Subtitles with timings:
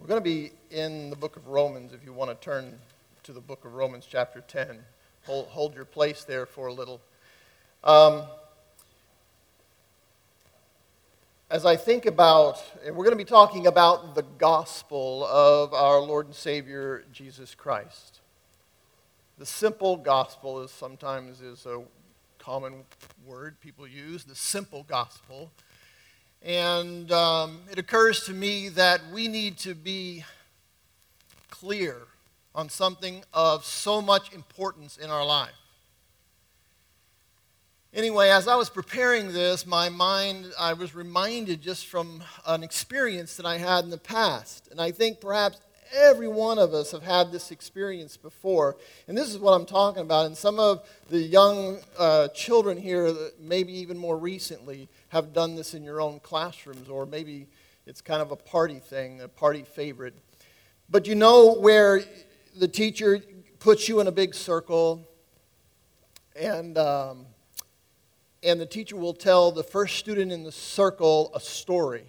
[0.00, 2.78] We're going to be in the book of Romans if you want to turn
[3.22, 4.78] to the book of Romans, chapter 10.
[5.26, 7.02] Hold, hold your place there for a little.
[7.84, 8.22] Um,
[11.50, 16.00] as I think about, and we're going to be talking about the gospel of our
[16.00, 18.20] Lord and Savior Jesus Christ.
[19.36, 21.82] The simple gospel is sometimes is a
[22.38, 22.84] common
[23.26, 25.50] word people use, the simple gospel.
[26.42, 30.24] And um, it occurs to me that we need to be
[31.50, 31.98] clear
[32.54, 35.50] on something of so much importance in our life.
[37.92, 43.36] Anyway, as I was preparing this, my mind, I was reminded just from an experience
[43.36, 44.68] that I had in the past.
[44.70, 45.58] And I think perhaps
[45.92, 48.76] every one of us have had this experience before.
[49.08, 50.26] And this is what I'm talking about.
[50.26, 55.74] And some of the young uh, children here, maybe even more recently, have done this
[55.74, 57.46] in your own classrooms, or maybe
[57.86, 60.14] it's kind of a party thing, a party favorite.
[60.88, 62.02] But you know where
[62.56, 63.20] the teacher
[63.58, 65.06] puts you in a big circle,
[66.34, 67.26] and, um,
[68.42, 72.04] and the teacher will tell the first student in the circle a story.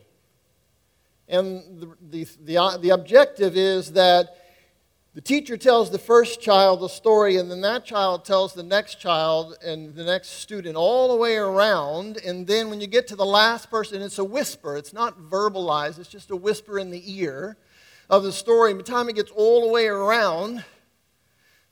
[1.27, 4.40] And the, the, the, the objective is that
[5.13, 8.95] the teacher tells the first child a story, and then that child tells the next
[8.95, 12.17] child and the next student all the way around.
[12.25, 14.77] And then when you get to the last person, it's a whisper.
[14.77, 17.57] It's not verbalized, it's just a whisper in the ear
[18.09, 18.71] of the story.
[18.71, 20.63] And by the time it gets all the way around,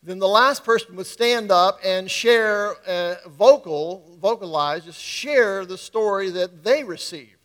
[0.04, 5.78] then the last person would stand up and share, uh, vocal, vocalize, just share the
[5.78, 7.39] story that they received.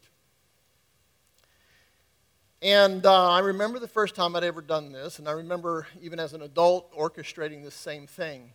[2.64, 6.18] And uh, I remember the first time I'd ever done this, and I remember even
[6.18, 8.52] as an adult orchestrating this same thing.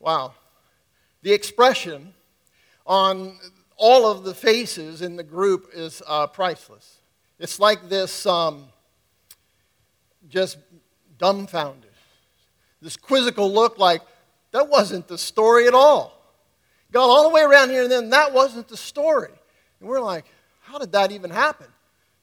[0.00, 0.34] Wow.
[1.22, 2.12] The expression
[2.88, 3.38] on
[3.76, 6.98] all of the faces in the group is uh, priceless.
[7.38, 8.64] It's like this um,
[10.28, 10.58] just
[11.16, 11.92] dumbfounded,
[12.82, 14.02] this quizzical look like,
[14.50, 16.20] that wasn't the story at all.
[16.90, 19.30] Got all the way around here, and then that wasn't the story.
[19.78, 20.24] And we're like,
[20.62, 21.68] how did that even happen?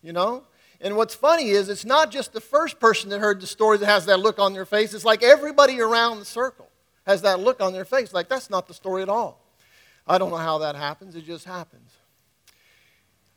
[0.01, 0.43] You know?
[0.83, 3.85] And what's funny is it's not just the first person that heard the story that
[3.85, 4.93] has that look on their face.
[4.93, 6.69] It's like everybody around the circle
[7.05, 8.13] has that look on their face.
[8.13, 9.39] Like, that's not the story at all.
[10.05, 11.15] I don't know how that happens.
[11.15, 11.89] It just happens.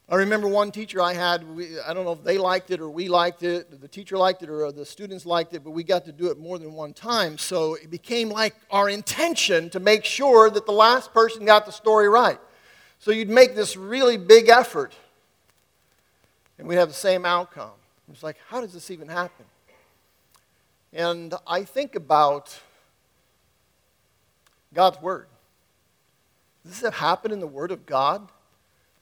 [0.08, 2.90] I remember one teacher I had, we, I don't know if they liked it or
[2.90, 5.82] we liked it, the teacher liked it or uh, the students liked it, but we
[5.84, 7.38] got to do it more than one time.
[7.38, 11.72] So it became like our intention to make sure that the last person got the
[11.72, 12.38] story right.
[12.98, 14.94] So you'd make this really big effort
[16.58, 17.70] and we have the same outcome.
[18.10, 19.44] It's like, how does this even happen?
[20.92, 22.58] And I think about
[24.72, 25.26] God's Word.
[26.64, 28.28] Does this happen in the Word of God?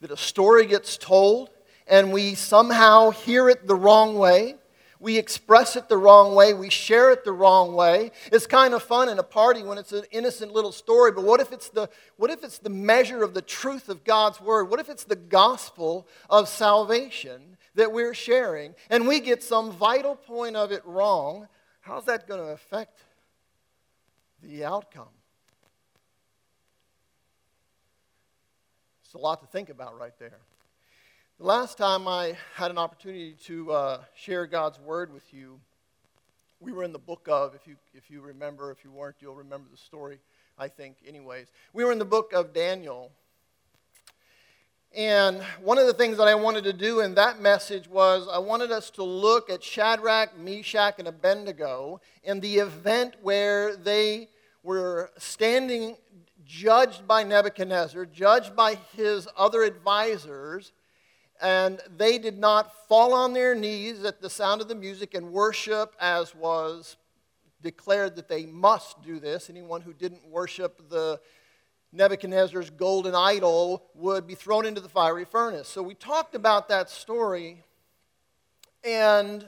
[0.00, 1.50] That a story gets told
[1.86, 4.56] and we somehow hear it the wrong way?
[5.04, 8.10] We express it the wrong way, we share it the wrong way.
[8.32, 11.40] It's kind of fun in a party when it's an innocent little story, but what
[11.40, 14.70] if it's the, what if it's the measure of the truth of God's word?
[14.70, 20.16] What if it's the gospel of salvation that we're sharing and we get some vital
[20.16, 21.48] point of it wrong?
[21.82, 22.98] How's that going to affect
[24.42, 25.08] the outcome?
[29.04, 30.38] It's a lot to think about right there.
[31.40, 35.58] The last time I had an opportunity to uh, share God's word with you,
[36.60, 39.34] we were in the book of, if you, if you remember, if you weren't, you'll
[39.34, 40.20] remember the story,
[40.56, 41.48] I think, anyways.
[41.72, 43.10] We were in the book of Daniel.
[44.96, 48.38] And one of the things that I wanted to do in that message was I
[48.38, 54.28] wanted us to look at Shadrach, Meshach, and Abednego in the event where they
[54.62, 55.96] were standing
[56.46, 60.70] judged by Nebuchadnezzar, judged by his other advisors
[61.44, 65.30] and they did not fall on their knees at the sound of the music and
[65.30, 66.96] worship as was
[67.60, 69.50] declared that they must do this.
[69.50, 71.20] Anyone who didn't worship the
[71.92, 75.68] Nebuchadnezzar's golden idol would be thrown into the fiery furnace.
[75.68, 77.62] So we talked about that story,
[78.82, 79.46] and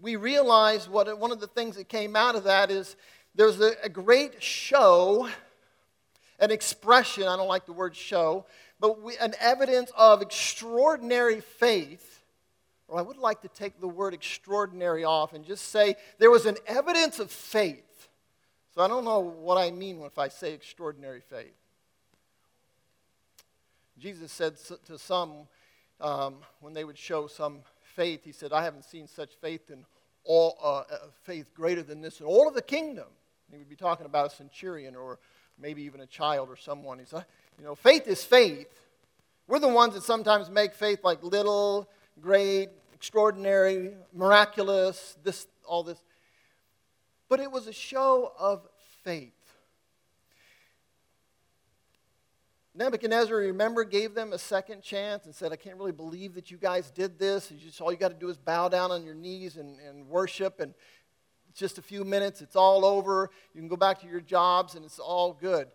[0.00, 2.96] we realized what one of the things that came out of that is
[3.36, 5.28] there's a, a great show,
[6.40, 8.46] an expression, I don't like the word show,
[8.78, 12.22] but we, an evidence of extraordinary faith.
[12.88, 16.46] Or I would like to take the word extraordinary off and just say there was
[16.46, 18.08] an evidence of faith.
[18.74, 21.54] So I don't know what I mean if I say extraordinary faith.
[23.98, 24.56] Jesus said
[24.86, 25.48] to some
[26.00, 27.60] um, when they would show some
[27.94, 29.84] faith, he said, I haven't seen such faith in
[30.24, 33.06] all uh, uh faith greater than this in all of the kingdom.
[33.50, 35.18] He would be talking about a centurion or
[35.58, 36.98] maybe even a child or someone.
[36.98, 37.24] He said,
[37.58, 38.68] you know, faith is faith.
[39.48, 41.88] We're the ones that sometimes make faith like little,
[42.20, 46.02] great, extraordinary, miraculous, this, all this.
[47.28, 48.66] But it was a show of
[49.04, 49.32] faith.
[52.74, 56.58] Nebuchadnezzar, remember, gave them a second chance and said, I can't really believe that you
[56.58, 57.50] guys did this.
[57.64, 60.60] Just, all you got to do is bow down on your knees and, and worship,
[60.60, 60.74] and
[61.54, 63.30] just a few minutes, it's all over.
[63.54, 65.68] You can go back to your jobs, and it's all good.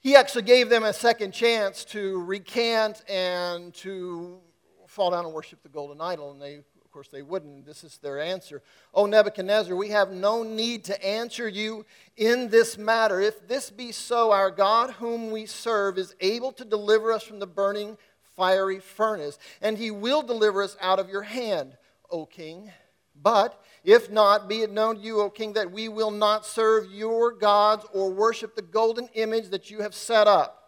[0.00, 4.38] He actually gave them a second chance to recant and to
[4.86, 7.66] fall down and worship the golden idol, and they of course, they wouldn't.
[7.66, 8.62] This is their answer.
[8.94, 11.84] Oh, Nebuchadnezzar, we have no need to answer you
[12.16, 13.20] in this matter.
[13.20, 17.40] If this be so, our God, whom we serve, is able to deliver us from
[17.40, 17.98] the burning
[18.36, 21.76] fiery furnace, and he will deliver us out of your hand,
[22.10, 22.70] O king.
[23.22, 26.90] But if not, be it known to you, O king, that we will not serve
[26.90, 30.62] your gods or worship the golden image that you have set up.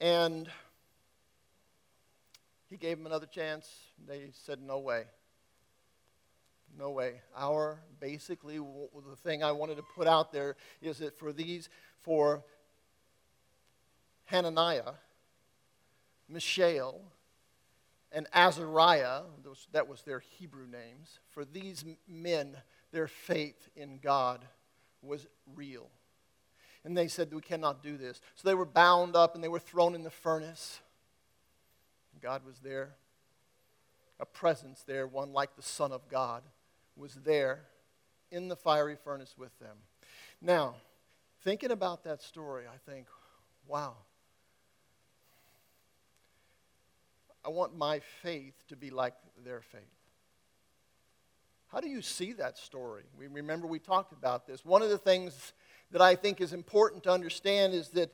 [0.00, 0.48] And
[2.68, 3.70] he gave them another chance.
[4.06, 5.04] They said, No way.
[6.78, 7.22] No way.
[7.34, 11.70] Our, basically, the thing I wanted to put out there is that for these,
[12.02, 12.44] for
[14.26, 14.92] Hananiah,
[16.28, 17.00] Mishael,
[18.12, 22.56] and Azariah, those, that was their Hebrew names, for these men,
[22.92, 24.44] their faith in God
[25.02, 25.90] was real.
[26.84, 28.20] And they said, We cannot do this.
[28.36, 30.80] So they were bound up and they were thrown in the furnace.
[32.22, 32.94] God was there.
[34.18, 36.42] A presence there, one like the Son of God,
[36.96, 37.64] was there
[38.30, 39.76] in the fiery furnace with them.
[40.40, 40.76] Now,
[41.42, 43.06] thinking about that story, I think,
[43.66, 43.96] wow.
[47.46, 49.14] I want my faith to be like
[49.44, 49.82] their faith.
[51.68, 53.04] How do you see that story?
[53.16, 54.64] We remember we talked about this.
[54.64, 55.52] One of the things
[55.92, 58.12] that I think is important to understand is that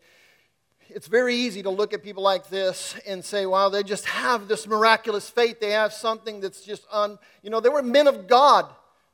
[0.91, 4.49] it's very easy to look at people like this and say, wow, they just have
[4.49, 5.61] this miraculous faith.
[5.61, 7.19] They have something that's just un.
[7.43, 8.67] You know, they were men of God.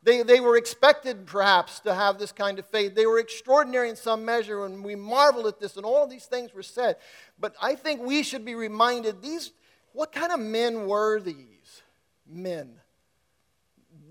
[0.02, 2.96] They, they were expected, perhaps, to have this kind of faith.
[2.96, 6.52] They were extraordinary in some measure, and we marvel at this, and all these things
[6.52, 6.96] were said.
[7.38, 9.52] But I think we should be reminded these,
[9.98, 11.82] what kind of men were these
[12.24, 12.70] men?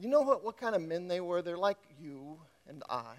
[0.02, 1.42] You know what, what kind of men they were?
[1.42, 2.38] They're like you
[2.68, 3.14] and I.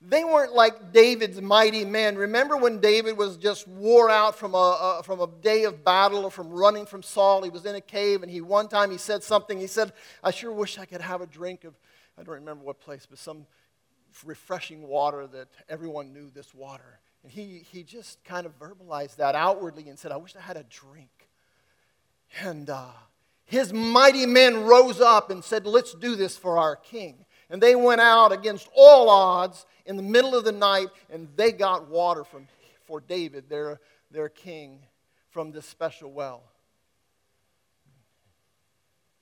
[0.00, 2.16] They weren't like David's mighty men.
[2.16, 6.24] Remember when David was just wore out from a, a, from a day of battle
[6.24, 7.44] or from running from Saul?
[7.44, 9.60] He was in a cave, and he one time he said something.
[9.60, 9.92] He said,
[10.24, 11.74] "I sure wish I could have a drink of,
[12.18, 13.46] I don't remember what place, but some
[14.24, 19.34] refreshing water that everyone knew this water." And he he just kind of verbalized that
[19.34, 21.28] outwardly and said, "I wish I had a drink."
[22.40, 22.92] And uh,
[23.44, 27.74] his mighty men rose up and said, "Let's do this for our king." And they
[27.74, 32.22] went out against all odds in the middle of the night, and they got water
[32.22, 32.46] from,
[32.84, 33.80] for David, their,
[34.12, 34.78] their king,
[35.30, 36.44] from this special well.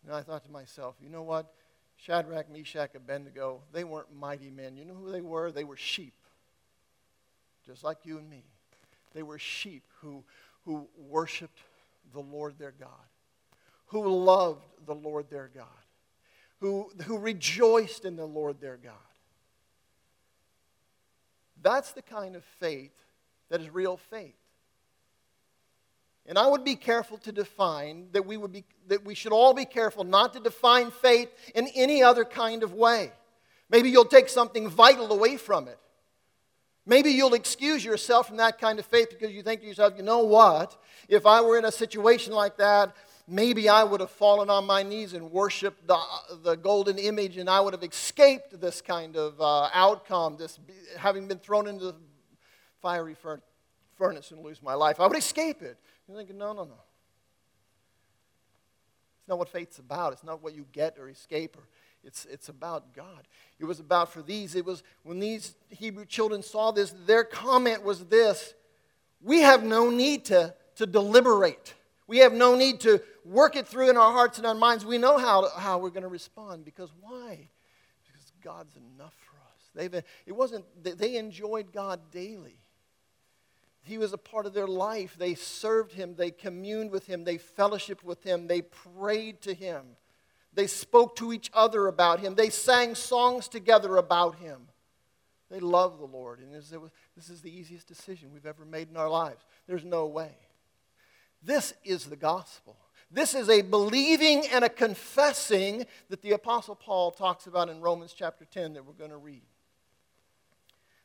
[0.04, 1.50] And I thought to myself, you know what?
[1.96, 4.76] Shadrach, Meshach, Abednego, they weren't mighty men.
[4.76, 5.50] You know who they were?
[5.50, 6.14] They were sheep,
[7.66, 8.44] just like you and me.
[9.14, 10.24] They were sheep who,
[10.64, 11.58] who worshiped
[12.12, 12.88] the Lord their God,
[13.86, 15.66] who loved the Lord their God,
[16.60, 18.92] who, who rejoiced in the Lord their God.
[21.62, 22.92] That's the kind of faith
[23.48, 24.34] that is real faith.
[26.26, 29.52] And I would be careful to define that we, would be, that we should all
[29.52, 33.12] be careful not to define faith in any other kind of way.
[33.68, 35.78] Maybe you'll take something vital away from it.
[36.86, 40.02] Maybe you'll excuse yourself from that kind of faith because you think to yourself, you
[40.02, 40.76] know what?
[41.08, 42.94] If I were in a situation like that,
[43.26, 45.98] maybe I would have fallen on my knees and worshiped the,
[46.42, 50.58] the golden image and I would have escaped this kind of uh, outcome, this
[50.98, 51.94] having been thrown into the
[52.82, 53.16] fiery
[53.96, 55.00] furnace and lose my life.
[55.00, 55.78] I would escape it.
[56.06, 56.80] You're thinking, no, no, no.
[59.20, 60.12] It's not what faith's about.
[60.12, 61.62] It's not what you get or escape or
[62.04, 63.26] it's, it's about God.
[63.58, 67.82] It was about for these, it was when these Hebrew children saw this, their comment
[67.82, 68.54] was this
[69.20, 71.74] We have no need to, to deliberate.
[72.06, 74.84] We have no need to work it through in our hearts and our minds.
[74.84, 77.48] We know how, how we're going to respond because why?
[78.06, 79.70] Because God's enough for us.
[79.74, 82.58] They've, it wasn't, they enjoyed God daily.
[83.84, 85.16] He was a part of their life.
[85.18, 89.82] They served Him, they communed with Him, they fellowshiped with Him, they prayed to Him,
[90.54, 94.68] they spoke to each other about Him, they sang songs together about Him.
[95.50, 96.40] They loved the Lord.
[96.40, 99.44] And this is the easiest decision we've ever made in our lives.
[99.66, 100.32] There's no way.
[101.42, 102.76] This is the gospel.
[103.10, 108.14] This is a believing and a confessing that the Apostle Paul talks about in Romans
[108.16, 109.42] chapter 10 that we're going to read.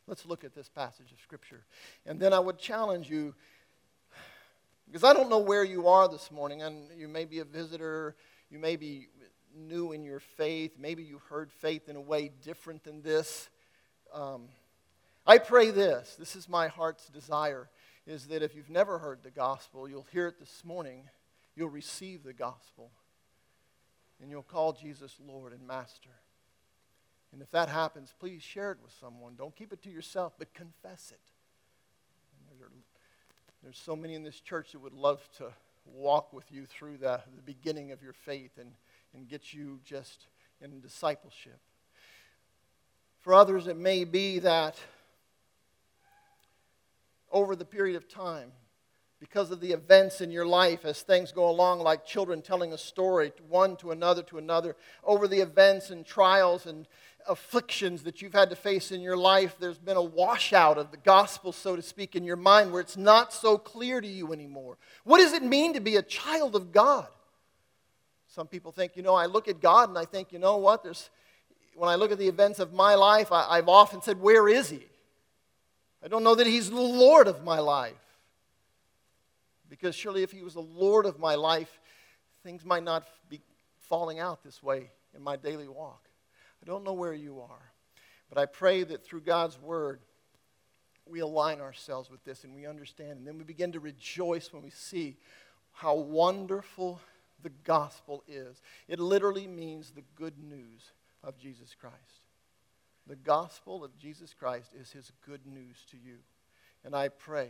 [0.08, 1.66] Let's look at this passage of Scripture.
[2.06, 3.36] And then I would challenge you
[4.90, 8.16] Because I don't know where you are this morning, and you may be a visitor,
[8.50, 9.08] you may be
[9.56, 13.50] new in your faith, maybe you heard faith in a way different than this.
[14.14, 14.48] Um,
[15.26, 17.70] I pray this this is my heart's desire
[18.08, 21.04] is that if you've never heard the gospel, you'll hear it this morning,
[21.56, 22.90] you'll receive the gospel,
[24.20, 26.10] and you'll call Jesus Lord and Master.
[27.32, 29.36] And if that happens, please share it with someone.
[29.38, 31.20] Don't keep it to yourself, but confess it.
[33.62, 35.52] There's so many in this church that would love to
[35.86, 38.72] walk with you through the, the beginning of your faith and,
[39.14, 40.28] and get you just
[40.62, 41.60] in discipleship.
[43.20, 44.78] For others, it may be that
[47.32, 48.52] over the period of time,
[49.20, 52.78] because of the events in your life as things go along, like children telling a
[52.78, 56.88] story, one to another to another, over the events and trials and
[57.28, 60.98] afflictions that you've had to face in your life, there's been a washout of the
[60.98, 64.78] gospel, so to speak, in your mind where it's not so clear to you anymore.
[65.04, 67.08] What does it mean to be a child of God?
[68.40, 70.82] Some people think, you know, I look at God and I think, you know what?
[70.82, 71.10] There's,
[71.76, 74.70] when I look at the events of my life, I, I've often said, where is
[74.70, 74.86] He?
[76.02, 77.92] I don't know that He's the Lord of my life.
[79.70, 81.82] Because surely if He was the Lord of my life,
[82.42, 83.42] things might not be
[83.78, 86.08] falling out this way in my daily walk.
[86.64, 87.72] I don't know where you are,
[88.30, 90.00] but I pray that through God's Word,
[91.06, 93.20] we align ourselves with this and we understand.
[93.20, 95.18] And then we begin to rejoice when we see
[95.74, 97.02] how wonderful
[97.44, 98.62] the gospel is.
[98.88, 100.92] It literally means the good news
[101.24, 101.96] of Jesus Christ.
[103.08, 106.18] The gospel of Jesus Christ is his good news to you.
[106.84, 107.50] And I pray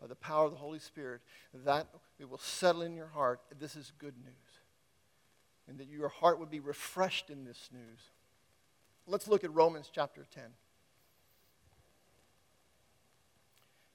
[0.00, 1.20] by the power of the Holy Spirit
[1.64, 1.88] that
[2.18, 4.60] it will settle in your heart this is good news.
[5.68, 8.00] And that your heart would be refreshed in this news.
[9.06, 10.42] Let's look at Romans chapter 10.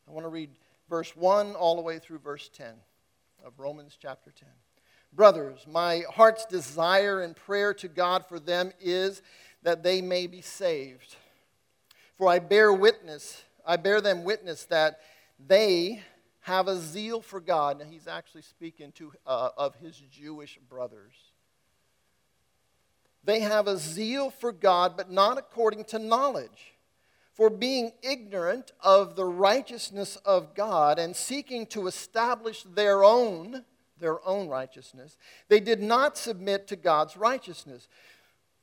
[0.07, 0.49] I want to read
[0.89, 2.73] verse 1 all the way through verse 10
[3.45, 4.47] of Romans chapter 10.
[5.13, 9.21] Brothers, my heart's desire and prayer to God for them is
[9.63, 11.15] that they may be saved.
[12.17, 14.99] For I bear witness, I bear them witness that
[15.39, 16.03] they
[16.41, 17.81] have a zeal for God.
[17.81, 21.13] And he's actually speaking to, uh, of his Jewish brothers.
[23.23, 26.73] They have a zeal for God, but not according to knowledge.
[27.33, 33.63] For being ignorant of the righteousness of God and seeking to establish their own,
[33.99, 37.87] their own righteousness, they did not submit to God's righteousness.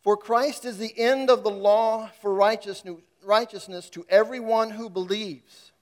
[0.02, 5.72] For Christ is the end of the law for righteousness to everyone who believes.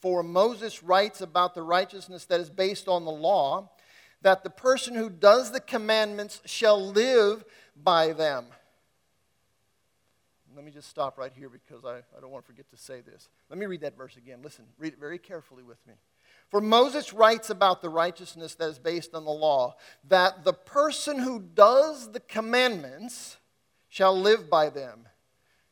[0.00, 3.70] For Moses writes about the righteousness that is based on the law,
[4.22, 7.44] that the person who does the commandments shall live
[7.76, 8.46] by them.
[10.56, 13.02] Let me just stop right here because I, I don't want to forget to say
[13.02, 13.28] this.
[13.48, 14.40] Let me read that verse again.
[14.42, 15.94] Listen, read it very carefully with me.
[16.50, 19.76] For Moses writes about the righteousness that is based on the law,
[20.08, 23.36] that the person who does the commandments
[23.88, 25.06] shall live by them.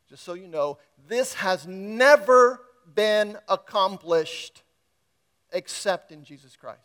[0.08, 2.60] Just so you know, this has never
[2.94, 4.62] been accomplished
[5.52, 6.80] except in Jesus Christ.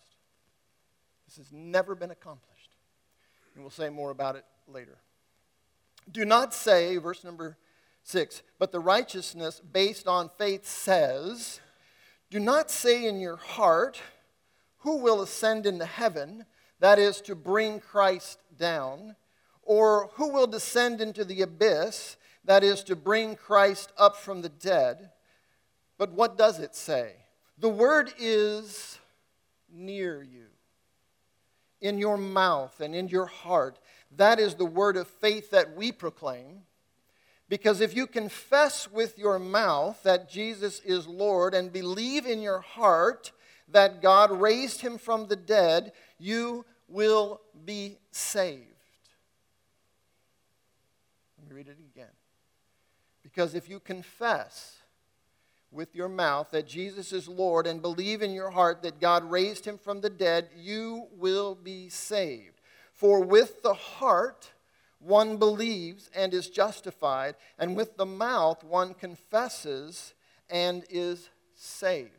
[1.27, 2.71] This has never been accomplished.
[3.53, 4.97] And we'll say more about it later.
[6.11, 7.57] Do not say, verse number
[8.03, 11.59] six, but the righteousness based on faith says,
[12.33, 14.01] Do not say in your heart,
[14.79, 16.47] Who will ascend into heaven?
[16.79, 19.15] That is to bring Christ down
[19.61, 24.49] or who will descend into the abyss, that is, to bring Christ up from the
[24.49, 25.11] dead?
[25.99, 27.17] But what does it say?
[27.59, 28.97] The word is
[29.71, 30.47] near you,
[31.81, 33.77] in your mouth and in your heart.
[34.17, 36.63] That is the word of faith that we proclaim.
[37.49, 42.59] Because if you confess with your mouth that Jesus is Lord and believe in your
[42.59, 43.31] heart
[43.69, 48.61] that God raised him from the dead, you will be saved.
[51.37, 52.07] Let me read it again.
[53.23, 54.77] Because if you confess
[55.71, 59.65] with your mouth that Jesus is Lord and believe in your heart that God raised
[59.65, 62.61] him from the dead, you will be saved.
[62.93, 64.52] For with the heart
[65.03, 70.13] one believes and is justified, and with the mouth one confesses
[70.49, 72.11] and is saved.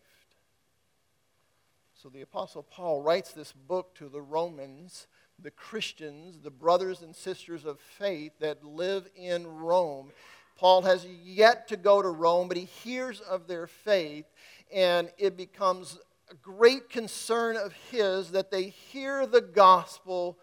[1.94, 5.06] So the Apostle Paul writes this book to the Romans
[5.42, 10.12] the Christians, the brothers and sisters of faith that live in Rome.
[10.56, 14.26] Paul has yet to go to Rome, but he hears of their faith,
[14.72, 15.98] and it becomes
[16.30, 20.38] a great concern of his that they hear the gospel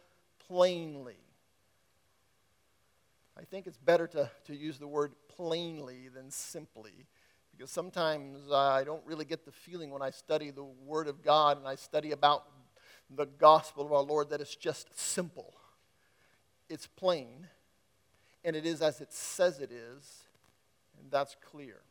[0.48, 1.21] plainly.
[3.41, 7.07] I think it's better to, to use the word plainly than simply
[7.51, 11.57] because sometimes I don't really get the feeling when I study the Word of God
[11.57, 12.43] and I study about
[13.10, 15.55] the gospel of our Lord that it's just simple.
[16.69, 17.48] It's plain,
[18.45, 20.24] and it is as it says it is,
[21.00, 21.81] and that's clear.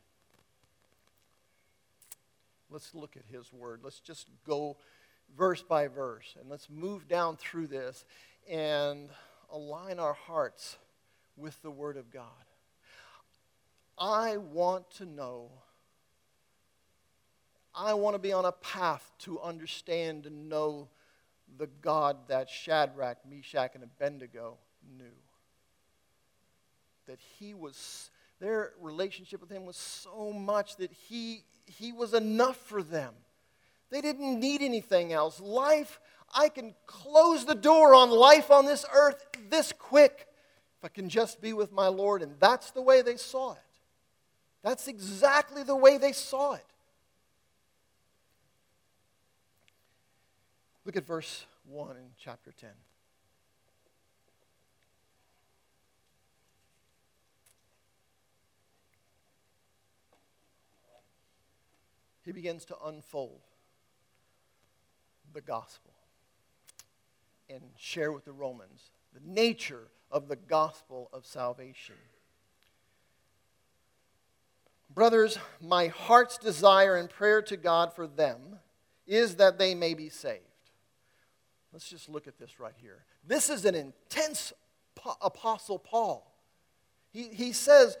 [2.69, 3.81] Let's look at His Word.
[3.83, 4.77] Let's just go
[5.37, 8.05] verse by verse, and let's move down through this
[8.49, 9.09] and
[9.51, 10.77] align our hearts
[11.41, 12.23] with the Word of God.
[13.97, 15.49] I want to know,
[17.75, 20.87] I want to be on a path to understand and know
[21.57, 24.57] the God that Shadrach, Meshach, and Abednego
[24.97, 25.03] knew.
[27.07, 32.57] That he was, their relationship with him was so much that he, he was enough
[32.57, 33.13] for them.
[33.89, 35.39] They didn't need anything else.
[35.39, 35.99] Life,
[36.33, 40.27] I can close the door on life on this earth this quick
[40.81, 42.23] if I can just be with my Lord.
[42.23, 43.59] And that's the way they saw it.
[44.63, 46.65] That's exactly the way they saw it.
[50.83, 52.69] Look at verse 1 in chapter 10.
[62.23, 63.41] He begins to unfold
[65.31, 65.93] the gospel
[67.49, 71.95] and share with the Romans the nature of the gospel of salvation.
[74.93, 78.59] Brothers, my heart's desire and prayer to God for them
[79.07, 80.41] is that they may be saved.
[81.71, 83.05] Let's just look at this right here.
[83.25, 84.51] This is an intense
[85.21, 86.27] apostle Paul.
[87.11, 87.97] He, he says,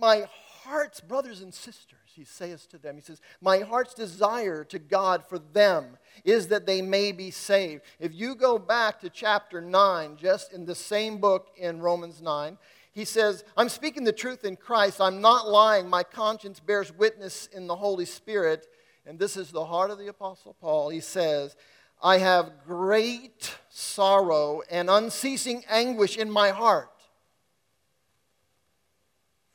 [0.00, 0.26] My
[0.62, 5.24] heart's brothers and sisters, he says to them, He says, My heart's desire to God
[5.24, 7.82] for them is that they may be saved.
[8.00, 12.58] If you go back to chapter 9, just in the same book in Romans 9,
[12.92, 15.02] he says, I'm speaking the truth in Christ.
[15.02, 15.88] I'm not lying.
[15.88, 18.66] My conscience bears witness in the Holy Spirit.
[19.04, 20.88] And this is the heart of the Apostle Paul.
[20.88, 21.56] He says,
[22.02, 26.90] I have great sorrow and unceasing anguish in my heart.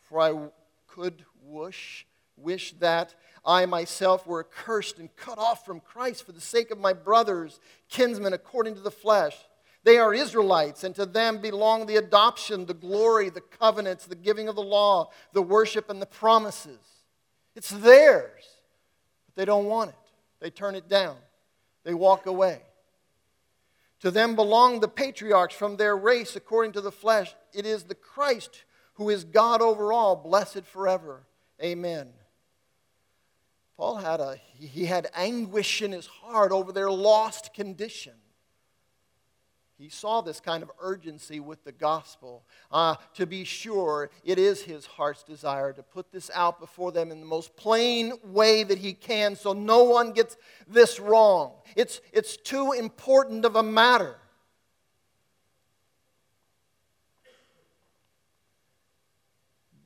[0.03, 0.49] For I
[0.87, 2.05] could wish,
[2.41, 6.79] wish that I myself were accursed and cut off from Christ for the sake of
[6.79, 9.35] my brothers, kinsmen according to the flesh.
[9.83, 14.47] They are Israelites, and to them belong the adoption, the glory, the covenants, the giving
[14.47, 16.79] of the law, the worship, and the promises.
[17.55, 18.43] It's theirs,
[19.25, 19.95] but they don't want it.
[20.39, 21.17] They turn it down,
[21.83, 22.61] they walk away.
[24.01, 27.35] To them belong the patriarchs from their race according to the flesh.
[27.53, 31.21] It is the Christ who is God over all, blessed forever.
[31.61, 32.09] Amen.
[33.81, 38.13] Paul had a he had anguish in his heart over their lost condition.
[39.75, 42.45] He saw this kind of urgency with the gospel.
[42.71, 47.09] Uh, to be sure, it is his heart's desire to put this out before them
[47.09, 51.53] in the most plain way that he can so no one gets this wrong.
[51.75, 54.15] It's, it's too important of a matter.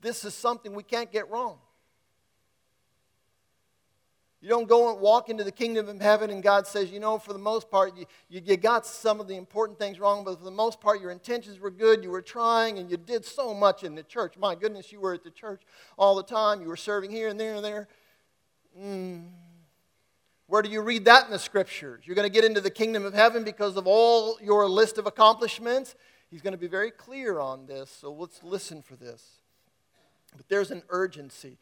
[0.02, 1.58] this is something we can't get wrong.
[4.46, 7.18] You don't go and walk into the kingdom of heaven and God says, you know,
[7.18, 10.38] for the most part, you, you, you, got some of the important things wrong, but
[10.38, 12.04] for the most part, your intentions were good.
[12.04, 14.38] You were trying and you did so much in the church.
[14.38, 15.62] My goodness, you were at the church
[15.98, 16.60] all the time.
[16.60, 17.88] You were serving here and there and there.
[18.80, 19.30] Mm.
[20.46, 22.04] Where do you read that in the scriptures?
[22.04, 25.08] You're going to get into the kingdom of heaven because of all your list of
[25.08, 25.96] accomplishments?
[26.30, 29.35] He's going to be very clear on this, so let's listen for this.
[30.34, 31.58] But there's an urgency.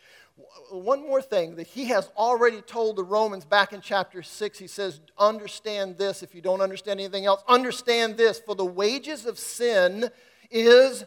[0.70, 4.58] One more thing that he has already told the Romans back in chapter 6.
[4.58, 6.22] He says, Understand this.
[6.22, 8.40] If you don't understand anything else, understand this.
[8.40, 10.10] For the wages of sin
[10.50, 11.04] is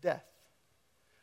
[0.00, 0.24] death.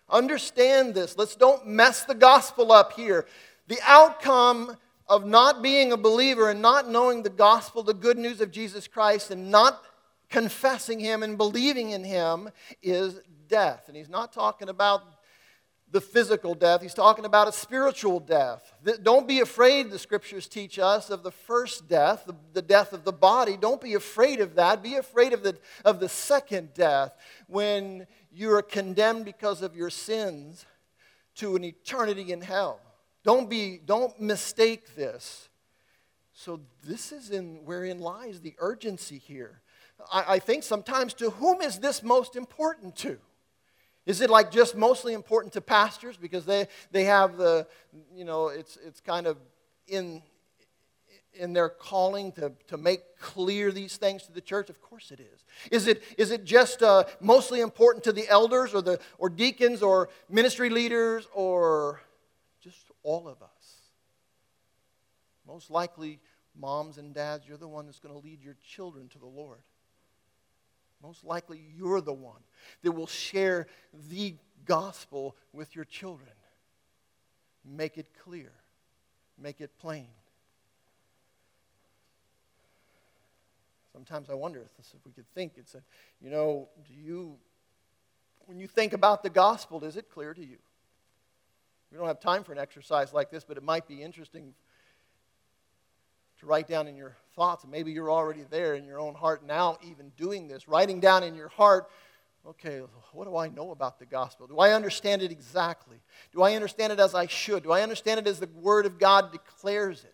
[0.09, 1.17] Understand this.
[1.17, 3.25] Let's don't mess the gospel up here.
[3.67, 8.41] The outcome of not being a believer and not knowing the gospel, the good news
[8.41, 9.81] of Jesus Christ, and not
[10.29, 12.49] confessing Him and believing in Him
[12.81, 13.85] is death.
[13.87, 15.03] And he's not talking about
[15.91, 18.73] the physical death, he's talking about a spiritual death.
[19.03, 23.13] Don't be afraid, the scriptures teach us, of the first death, the, death of the
[23.13, 23.55] body.
[23.55, 24.83] Don't be afraid of that.
[24.83, 27.15] Be afraid of the, of the second death
[27.47, 30.65] when you are condemned because of your sins
[31.35, 32.81] to an eternity in hell.
[33.23, 35.49] Don't, be, don't mistake this.
[36.33, 39.61] So, this is in wherein lies the urgency here.
[40.11, 43.17] I, I think sometimes to whom is this most important to?
[44.05, 47.67] Is it like just mostly important to pastors because they, they have the,
[48.13, 49.37] you know, it's, it's kind of
[49.87, 50.21] in,
[51.33, 54.69] in their calling to, to make clear these things to the church?
[54.69, 55.43] Of course it is.
[55.71, 59.81] Is it, is it just uh, mostly important to the elders or, the, or deacons
[59.81, 61.99] or ministry leaders or
[62.65, 63.49] just all of us.
[65.47, 66.19] Most likely,
[66.59, 69.59] moms and dads, you're the one that's going to lead your children to the Lord.
[71.01, 72.41] Most likely, you're the one
[72.83, 73.67] that will share
[74.09, 76.31] the gospel with your children.
[77.63, 78.51] Make it clear,
[79.37, 80.07] make it plain.
[83.91, 85.81] Sometimes I wonder if we could think it's a,
[86.19, 87.37] you know, do you,
[88.45, 90.57] when you think about the gospel, is it clear to you?
[91.91, 94.53] We don't have time for an exercise like this, but it might be interesting
[96.39, 97.65] to write down in your thoughts.
[97.69, 101.35] Maybe you're already there in your own heart now, even doing this, writing down in
[101.35, 101.89] your heart,
[102.47, 104.47] okay, what do I know about the gospel?
[104.47, 105.97] Do I understand it exactly?
[106.31, 107.63] Do I understand it as I should?
[107.63, 110.13] Do I understand it as the Word of God declares it?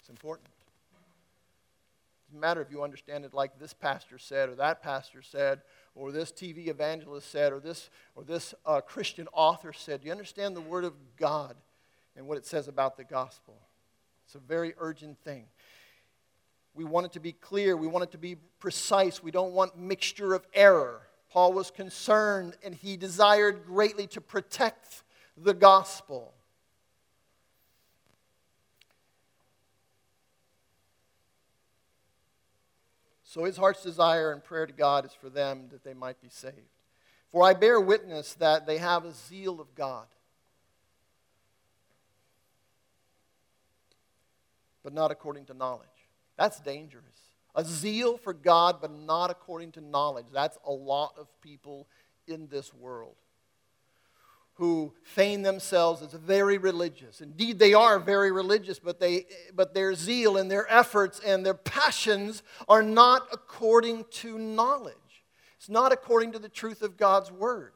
[0.00, 0.48] It's important.
[0.48, 5.60] It doesn't matter if you understand it like this pastor said, or that pastor said,
[5.94, 10.00] or this TV evangelist said, or this, or this uh, Christian author said.
[10.00, 11.54] Do you understand the Word of God
[12.16, 13.54] and what it says about the gospel?
[14.32, 15.44] It's a very urgent thing.
[16.74, 17.76] We want it to be clear.
[17.76, 19.22] We want it to be precise.
[19.22, 21.02] We don't want mixture of error.
[21.30, 25.02] Paul was concerned and he desired greatly to protect
[25.36, 26.32] the gospel.
[33.22, 36.30] So his heart's desire and prayer to God is for them that they might be
[36.30, 36.56] saved.
[37.30, 40.06] For I bear witness that they have a zeal of God,
[44.82, 45.88] but not according to knowledge.
[46.36, 47.04] That's dangerous.
[47.54, 50.26] A zeal for God, but not according to knowledge.
[50.32, 51.86] That's a lot of people
[52.26, 53.16] in this world
[54.54, 57.20] who feign themselves as very religious.
[57.20, 61.54] Indeed, they are very religious, but, they, but their zeal and their efforts and their
[61.54, 64.94] passions are not according to knowledge.
[65.56, 67.72] It's not according to the truth of God's Word.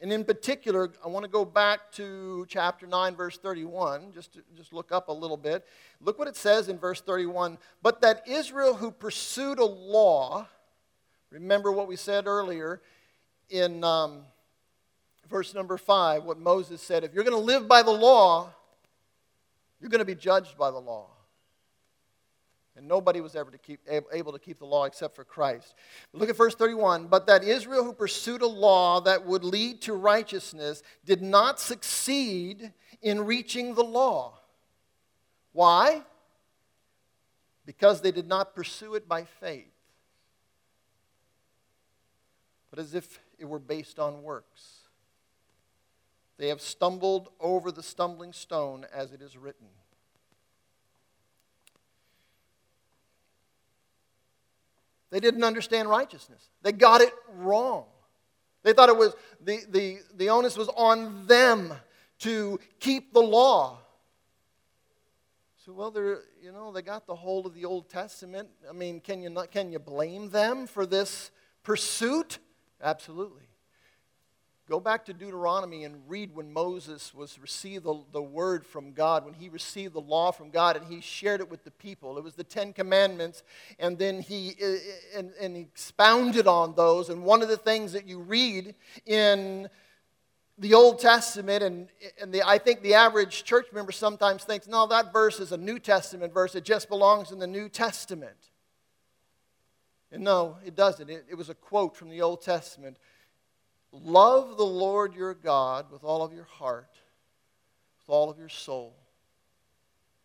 [0.00, 4.40] And in particular, I want to go back to chapter 9, verse 31, just to,
[4.54, 5.64] just look up a little bit.
[6.02, 10.48] Look what it says in verse 31 But that Israel who pursued a law,
[11.30, 12.82] remember what we said earlier,
[13.48, 14.22] in um,
[15.30, 18.52] verse number five, what Moses said if you're going to live by the law,
[19.80, 21.08] you're going to be judged by the law.
[22.76, 25.74] And nobody was ever to keep, able to keep the law except for Christ.
[26.12, 27.06] Look at verse 31.
[27.06, 32.72] But that Israel who pursued a law that would lead to righteousness did not succeed
[33.00, 34.38] in reaching the law.
[35.52, 36.02] Why?
[37.64, 39.72] Because they did not pursue it by faith,
[42.70, 44.80] but as if it were based on works.
[46.38, 49.68] They have stumbled over the stumbling stone, as it is written.
[55.10, 56.48] They didn't understand righteousness.
[56.62, 57.84] They got it wrong.
[58.62, 61.72] They thought it was the, the, the onus was on them
[62.20, 63.78] to keep the law.
[65.64, 68.48] So, well, they're, you know, they got the hold of the Old Testament.
[68.68, 71.30] I mean, can you, not, can you blame them for this
[71.62, 72.38] pursuit?
[72.82, 73.45] Absolutely.
[74.68, 79.24] Go back to Deuteronomy and read when Moses was received the, the word from God,
[79.24, 82.18] when he received the law from God and he shared it with the people.
[82.18, 83.44] It was the Ten Commandments,
[83.78, 84.78] and then he eh,
[85.14, 87.10] and, and he expounded on those.
[87.10, 88.74] And one of the things that you read
[89.06, 89.68] in
[90.58, 91.88] the Old Testament, and,
[92.20, 95.56] and the, I think the average church member sometimes thinks, no, that verse is a
[95.56, 96.56] New Testament verse.
[96.56, 98.50] It just belongs in the New Testament.
[100.10, 101.08] And no, it doesn't.
[101.08, 102.96] It, it was a quote from the Old Testament
[103.92, 106.90] Love the Lord your God with all of your heart,
[107.98, 108.94] with all of your soul,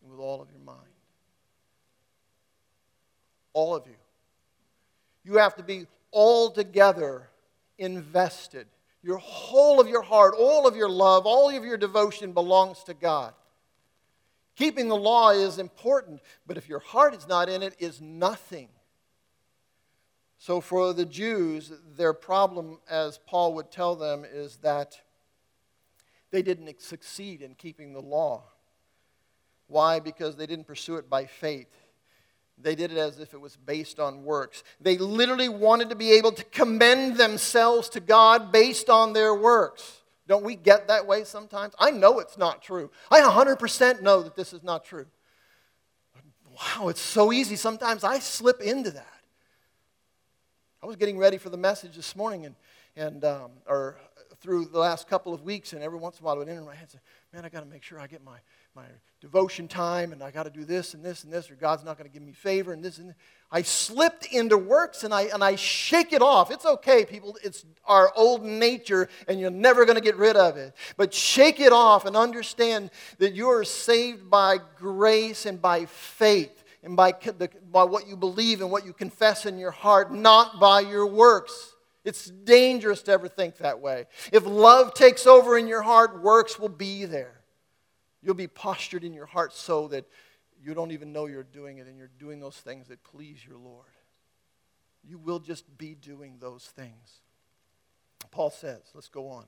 [0.02, 0.80] and with all of your mind.
[3.54, 3.96] All of you.
[5.24, 7.30] You have to be altogether
[7.78, 8.68] invested.
[9.04, 12.94] Your whole of your heart, all of your love, all of your devotion belongs to
[12.94, 13.34] God.
[14.56, 18.68] Keeping the law is important, but if your heart is not in it, is nothing.
[20.42, 25.00] So, for the Jews, their problem, as Paul would tell them, is that
[26.32, 28.46] they didn't succeed in keeping the law.
[29.68, 30.00] Why?
[30.00, 31.70] Because they didn't pursue it by faith.
[32.58, 34.64] They did it as if it was based on works.
[34.80, 40.02] They literally wanted to be able to commend themselves to God based on their works.
[40.28, 41.76] Don't we get that way sometimes?
[41.78, 42.90] I know it's not true.
[43.12, 45.06] I 100% know that this is not true.
[46.50, 47.56] Wow, it's so easy.
[47.56, 49.21] Sometimes I slip into that.
[50.84, 52.56] I was getting ready for the message this morning, and,
[52.96, 54.00] and um, or
[54.40, 56.64] through the last couple of weeks, and every once in a while I would enter
[56.64, 57.00] my head and say,
[57.32, 58.38] Man, I got to make sure I get my
[58.76, 58.86] my
[59.20, 61.98] devotion time and I got to do this and this and this, or God's not
[61.98, 63.16] going to give me favor and this and this.
[63.52, 66.50] I slipped into works and I, and I shake it off.
[66.50, 67.38] It's okay, people.
[67.44, 70.74] It's our old nature and you're never going to get rid of it.
[70.96, 76.61] But shake it off and understand that you are saved by grace and by faith
[76.84, 80.60] and by, the, by what you believe and what you confess in your heart, not
[80.60, 81.76] by your works.
[82.04, 84.06] It's dangerous to ever think that way.
[84.32, 87.42] If love takes over in your heart, works will be there.
[88.24, 90.06] You'll be postured in your heart so that
[90.64, 93.58] you don't even know you're doing it and you're doing those things that please your
[93.58, 93.86] Lord.
[95.04, 97.22] You will just be doing those things.
[98.32, 99.46] Paul says, let's go on.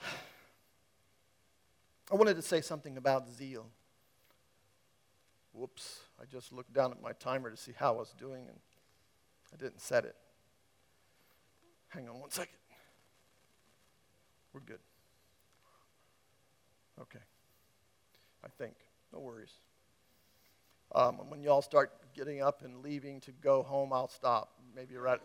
[2.12, 3.66] I wanted to say something about zeal.
[5.54, 8.58] Whoops, I just looked down at my timer to see how I was doing and
[9.52, 10.16] I didn't set it.
[11.88, 12.58] Hang on one second.
[14.52, 14.80] We're good.
[17.00, 17.20] Okay.
[18.44, 18.74] I think.
[19.12, 19.52] No worries.
[20.92, 24.50] Um, when y'all start getting up and leaving to go home, I'll stop.
[24.74, 25.20] Maybe right.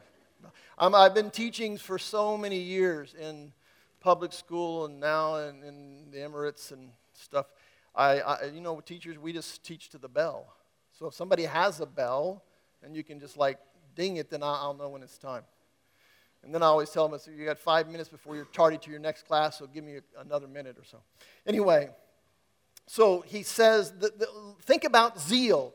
[0.77, 3.51] Um, I've been teaching for so many years in
[3.99, 7.47] public school and now in, in the Emirates and stuff.
[7.99, 10.53] I, I, you know, teachers, we just teach to the bell.
[10.97, 12.43] So if somebody has a bell
[12.81, 13.59] and you can just like
[13.93, 15.43] ding it, then I'll know when it's time.
[16.41, 18.89] And then I always tell them, so you got five minutes before you're tardy to
[18.89, 20.99] your next class, so give me another minute or so.
[21.45, 21.89] Anyway,
[22.87, 24.29] so he says, that, that,
[24.61, 25.73] think about zeal,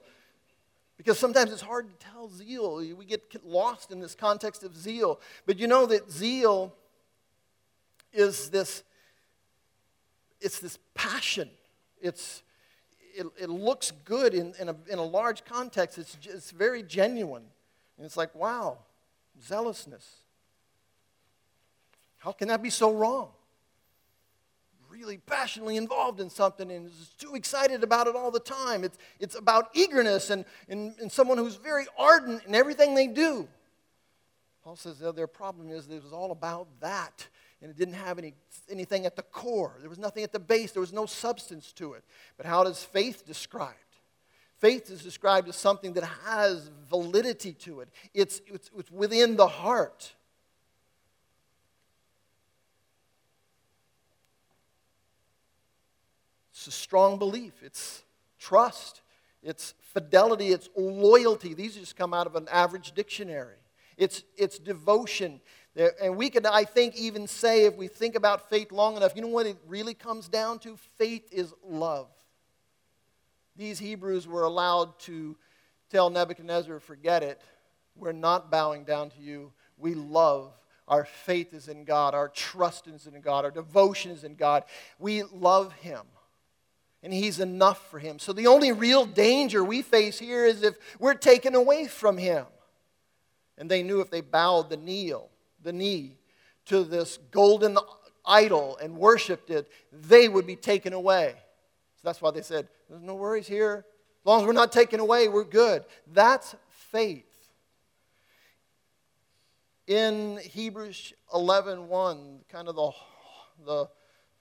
[0.96, 2.78] because sometimes it's hard to tell zeal.
[2.78, 5.20] We get lost in this context of zeal.
[5.44, 6.74] But you know that zeal
[8.14, 8.82] is this,
[10.40, 11.50] it's this passion.
[12.00, 12.42] It's,
[13.14, 15.98] it, it looks good in, in, a, in a large context.
[15.98, 17.44] It's, it's very genuine.
[17.96, 18.78] And it's like, wow,
[19.42, 20.06] zealousness.
[22.18, 23.28] How can that be so wrong?
[24.88, 28.84] Really passionately involved in something and is too excited about it all the time.
[28.84, 33.48] It's, it's about eagerness and, and, and someone who's very ardent in everything they do.
[34.62, 37.28] Paul says their problem is it was all about that
[37.60, 38.34] and it didn't have any,
[38.70, 39.76] anything at the core.
[39.80, 42.04] There was nothing at the base, there was no substance to it.
[42.36, 43.78] But how does faith described?
[44.58, 49.48] Faith is described as something that has validity to it, it's, it's, it's within the
[49.48, 50.12] heart.
[56.52, 58.02] It's a strong belief, it's
[58.38, 59.02] trust,
[59.42, 61.52] it's fidelity, it's loyalty.
[61.52, 63.56] These just come out of an average dictionary.
[63.96, 65.40] It's, it's devotion.
[65.76, 69.22] And we could, I think, even say, if we think about faith long enough, you
[69.22, 70.76] know what it really comes down to?
[70.98, 72.06] Faith is love.
[73.56, 75.36] These Hebrews were allowed to
[75.90, 77.40] tell Nebuchadnezzar, forget it.
[77.96, 79.52] We're not bowing down to you.
[79.76, 80.52] We love.
[80.86, 82.14] Our faith is in God.
[82.14, 83.44] Our trust is in God.
[83.44, 84.64] Our devotion is in God.
[84.98, 86.02] We love Him
[87.04, 88.18] and He's enough for him.
[88.18, 92.46] So the only real danger we face here is if we're taken away from Him.
[93.58, 95.12] And they knew if they bowed the knee,
[95.64, 96.18] the knee
[96.66, 97.76] to this golden
[98.24, 101.34] idol and worshiped it, they would be taken away.
[101.96, 103.84] So that's why they said, There's no worries here.
[104.22, 105.84] As long as we're not taken away, we're good.
[106.12, 107.26] That's faith.
[109.86, 112.90] In Hebrews 11 1, kind of the,
[113.66, 113.88] the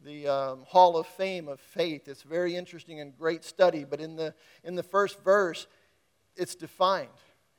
[0.04, 2.08] the um, Hall of Fame of faith.
[2.08, 4.34] It's very interesting and great study, but in the,
[4.64, 5.68] in the first verse,
[6.36, 7.08] it's defined.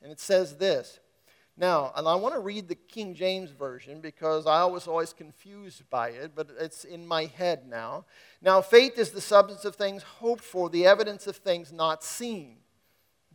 [0.01, 0.99] And it says this.
[1.57, 5.89] Now, and I want to read the King James Version because I was always confused
[5.89, 8.05] by it, but it's in my head now.
[8.41, 12.57] Now, faith is the substance of things hoped for, the evidence of things not seen.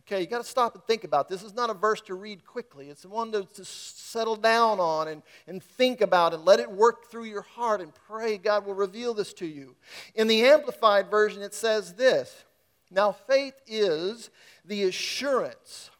[0.01, 1.41] Okay, you got to stop and think about this.
[1.41, 2.89] this is not a verse to read quickly.
[2.89, 7.09] It's one to, to settle down on and, and think about and let it work
[7.09, 9.75] through your heart and pray God will reveal this to you.
[10.15, 12.45] In the Amplified Version, it says this
[12.89, 14.31] Now, faith is
[14.65, 15.90] the assurance.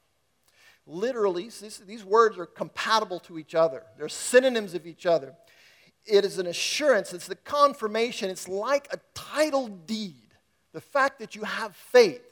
[0.87, 1.49] Literally,
[1.85, 5.35] these words are compatible to each other, they're synonyms of each other.
[6.03, 10.15] It is an assurance, it's the confirmation, it's like a title deed.
[10.73, 12.23] The fact that you have faith.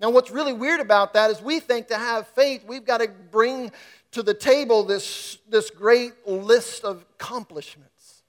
[0.00, 3.08] Now, what's really weird about that is we think to have faith, we've got to
[3.08, 3.70] bring
[4.12, 8.22] to the table this, this great list of accomplishments.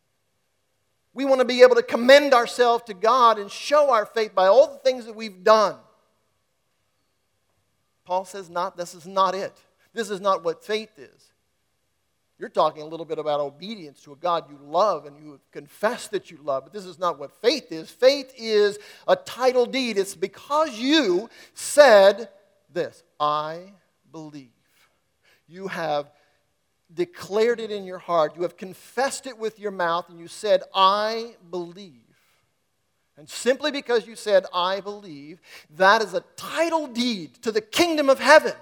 [1.14, 4.48] We want to be able to commend ourselves to God and show our faith by
[4.48, 5.76] all the things that we've done.
[8.06, 9.58] Paul says, not, this is not it.
[9.94, 11.32] This is not what faith is.
[12.38, 16.10] You're talking a little bit about obedience to a God you love and you confess
[16.10, 17.90] that you love, but this is not what faith is.
[17.90, 19.98] Faith is a title deed.
[19.98, 22.30] It's because you said
[22.74, 23.72] this I
[24.12, 24.50] believe.
[25.48, 26.12] You have
[26.94, 30.64] declared it in your heart, you have confessed it with your mouth, and you said,
[30.74, 32.05] I believe.
[33.18, 35.40] And simply because you said, I believe,
[35.78, 38.54] that is a title deed to the kingdom of heaven.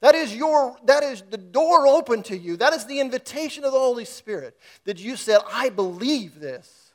[0.00, 2.56] That is, your, that is the door open to you.
[2.56, 4.58] That is the invitation of the Holy Spirit.
[4.84, 6.92] That you said, I believe this.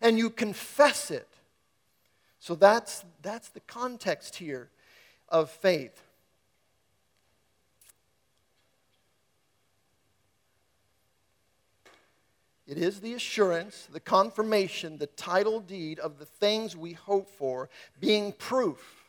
[0.00, 1.28] And you confess it.
[2.38, 4.70] So that's, that's the context here
[5.28, 6.00] of faith.
[12.68, 17.70] It is the assurance, the confirmation, the title deed of the things we hope for,
[17.98, 19.06] being proof,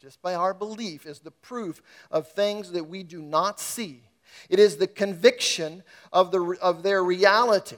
[0.00, 4.00] just by our belief, is the proof of things that we do not see.
[4.48, 7.76] It is the conviction of, the, of their reality.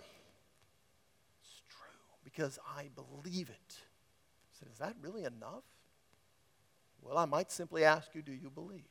[1.41, 3.75] It's true because I believe it.
[3.75, 5.65] I said, is that really enough?
[7.01, 8.85] Well, I might simply ask you, do you believe?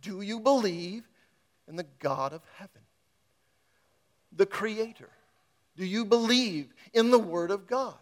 [0.00, 1.08] Do you believe
[1.68, 2.83] in the God of heaven?
[4.36, 5.10] The Creator?
[5.76, 7.94] Do you believe in the Word of God?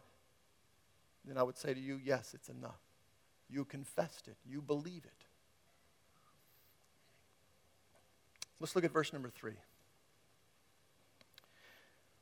[1.24, 2.80] Then I would say to you, yes, it's enough.
[3.48, 5.26] You confessed it, you believe it.
[8.60, 9.56] Let's look at verse number three.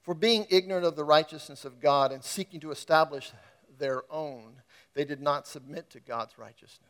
[0.03, 3.31] For being ignorant of the righteousness of God and seeking to establish
[3.79, 4.62] their own,
[4.94, 6.88] they did not submit to God's righteousness.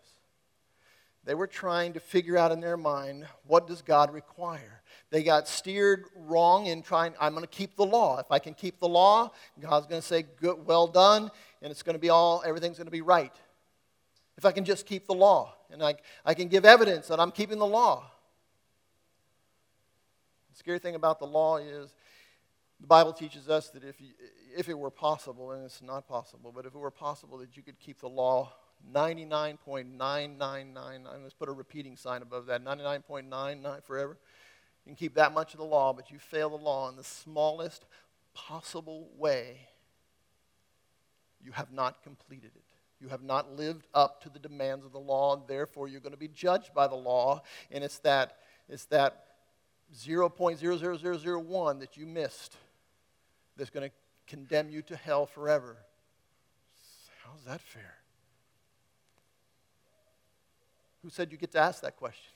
[1.25, 4.80] They were trying to figure out in their mind what does God require.
[5.11, 8.19] They got steered wrong in trying, I'm going to keep the law.
[8.19, 11.31] If I can keep the law, God's going to say, Good, well done,
[11.63, 13.35] and it's going to be all, everything's going to be right.
[14.39, 17.33] If I can just keep the law, and I, I can give evidence that I'm
[17.33, 18.05] keeping the law.
[20.51, 21.93] The scary thing about the law is
[22.81, 24.09] the Bible teaches us that if, you,
[24.57, 27.63] if it were possible, and it's not possible, but if it were possible that you
[27.63, 28.53] could keep the law
[28.93, 34.19] 99.999, let's put a repeating sign above that, 99.99 forever.
[34.85, 37.05] You can keep that much of the law, but you fail the law in the
[37.05, 37.85] smallest
[38.35, 39.69] possible way.
[41.43, 42.65] You have not completed it.
[43.01, 46.13] You have not lived up to the demands of the law, and therefore you're going
[46.13, 47.43] to be judged by the law.
[47.71, 48.37] And it's that,
[48.69, 49.25] it's that
[49.97, 52.57] 0.00001 that you missed
[53.57, 53.95] that's going to
[54.27, 55.77] condemn you to hell forever.
[57.25, 57.95] How's that fair?
[61.03, 62.33] Who said you get to ask that question?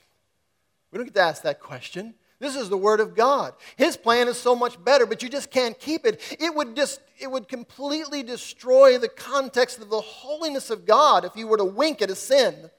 [0.91, 2.15] We don't get to ask that question.
[2.45, 3.53] This is the word of God.
[3.75, 6.21] His plan is so much better, but you just can't keep it.
[6.39, 11.35] It would just it would completely destroy the context of the holiness of God if
[11.35, 12.69] you were to wink at a sin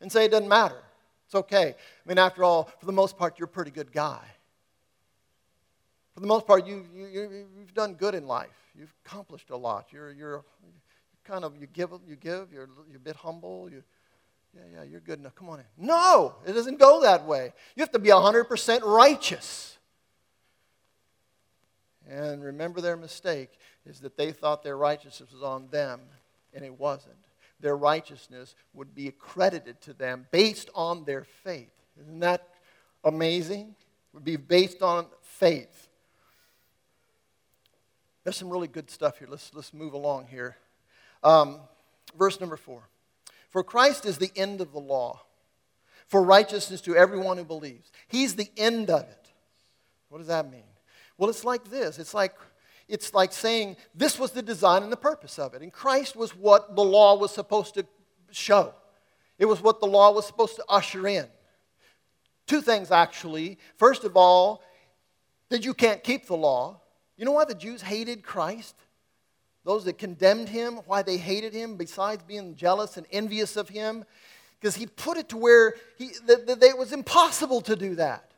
[0.00, 0.82] and say it doesn't matter.
[1.26, 1.74] It's okay.
[1.74, 4.22] I mean, after all, for the most part, you're a pretty good guy.
[6.14, 8.56] For the most part, you, you, you've done good in life.
[8.74, 9.88] You've accomplished a lot.
[9.90, 10.44] You're, you're,
[11.24, 13.68] kind of, you give, you give, you're, you're a bit humble.
[13.70, 13.82] You,
[14.54, 15.34] yeah, yeah, you're good enough.
[15.34, 15.64] Come on in.
[15.76, 17.52] No, it doesn't go that way.
[17.74, 19.78] You have to be 100% righteous.
[22.08, 23.50] And remember their mistake
[23.86, 26.00] is that they thought their righteousness was on them,
[26.52, 27.16] and it wasn't.
[27.60, 31.72] Their righteousness would be accredited to them based on their faith.
[32.00, 32.48] Isn't that
[33.02, 33.74] amazing?
[33.78, 35.88] It would be based on faith.
[38.22, 39.28] There's some really good stuff here.
[39.30, 40.56] Let's, let's move along here.
[41.22, 41.60] Um,
[42.18, 42.88] verse number four.
[43.54, 45.20] For Christ is the end of the law,
[46.08, 47.92] for righteousness to everyone who believes.
[48.08, 49.32] He's the end of it.
[50.08, 50.64] What does that mean?
[51.16, 52.00] Well, it's like this.
[52.00, 52.34] It's like
[52.88, 55.62] it's like saying this was the design and the purpose of it.
[55.62, 57.86] And Christ was what the law was supposed to
[58.32, 58.74] show.
[59.38, 61.28] It was what the law was supposed to usher in.
[62.48, 63.58] Two things actually.
[63.76, 64.64] First of all,
[65.50, 66.80] that you can't keep the law.
[67.16, 68.74] You know why the Jews hated Christ?
[69.64, 74.04] Those that condemned him, why they hated him, besides being jealous and envious of him,
[74.60, 78.30] because he put it to where he, that, that it was impossible to do that.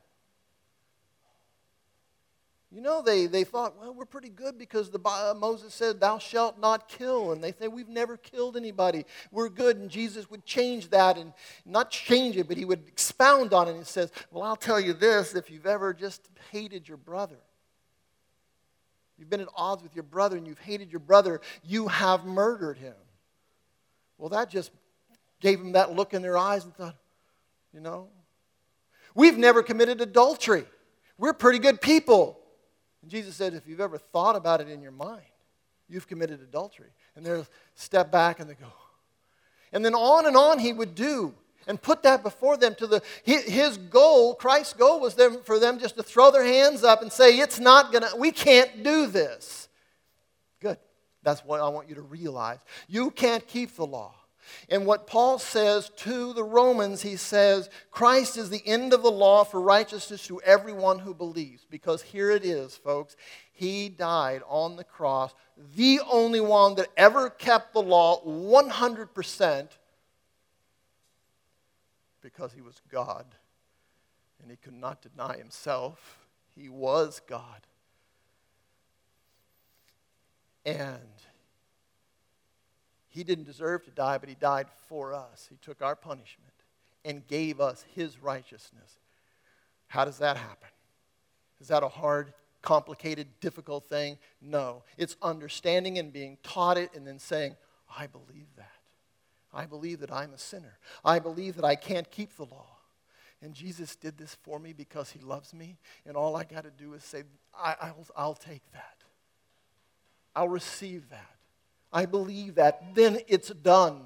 [2.76, 6.18] You know, they, they thought, well, we're pretty good because the, uh, Moses said, Thou
[6.18, 7.32] shalt not kill.
[7.32, 9.06] And they say, We've never killed anybody.
[9.30, 9.78] We're good.
[9.78, 11.32] And Jesus would change that and
[11.64, 13.70] not change it, but he would expound on it.
[13.70, 17.38] And he says, Well, I'll tell you this if you've ever just hated your brother,
[19.18, 21.40] You've been at odds with your brother and you've hated your brother.
[21.62, 22.94] You have murdered him.
[24.18, 24.70] Well, that just
[25.40, 26.96] gave them that look in their eyes and thought,
[27.72, 28.08] you know,
[29.14, 30.64] we've never committed adultery.
[31.18, 32.38] We're pretty good people.
[33.02, 35.22] And Jesus said, if you've ever thought about it in your mind,
[35.88, 36.90] you've committed adultery.
[37.14, 37.42] And they
[37.74, 38.72] step back and they go.
[39.72, 41.34] And then on and on he would do
[41.66, 45.78] and put that before them to the his goal christ's goal was them, for them
[45.78, 49.68] just to throw their hands up and say it's not gonna we can't do this
[50.60, 50.78] good
[51.22, 52.58] that's what i want you to realize
[52.88, 54.14] you can't keep the law
[54.68, 59.10] And what Paul says to the Romans, he says, Christ is the end of the
[59.10, 61.66] law for righteousness to everyone who believes.
[61.68, 63.16] Because here it is, folks.
[63.52, 65.34] He died on the cross,
[65.74, 69.68] the only one that ever kept the law 100%
[72.26, 73.24] because he was God
[74.42, 76.26] and he could not deny himself.
[76.56, 77.60] He was God.
[80.64, 80.98] And
[83.06, 85.46] he didn't deserve to die, but he died for us.
[85.48, 86.52] He took our punishment
[87.04, 88.98] and gave us his righteousness.
[89.86, 90.68] How does that happen?
[91.60, 94.18] Is that a hard, complicated, difficult thing?
[94.42, 94.82] No.
[94.98, 97.54] It's understanding and being taught it and then saying,
[97.96, 98.75] I believe that.
[99.52, 100.78] I believe that I'm a sinner.
[101.04, 102.66] I believe that I can't keep the law.
[103.42, 105.78] And Jesus did this for me because he loves me.
[106.06, 107.24] And all I got to do is say,
[107.54, 108.96] I, will I'll take that.
[110.34, 111.36] I'll receive that.
[111.92, 114.02] I believe that, then it's done.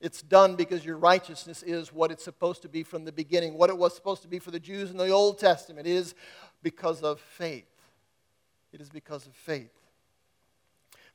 [0.00, 3.54] It's done because your righteousness is what it's supposed to be from the beginning.
[3.54, 6.14] What it was supposed to be for the Jews in the Old Testament is
[6.62, 7.66] because of faith.
[8.72, 9.72] It is because of faith.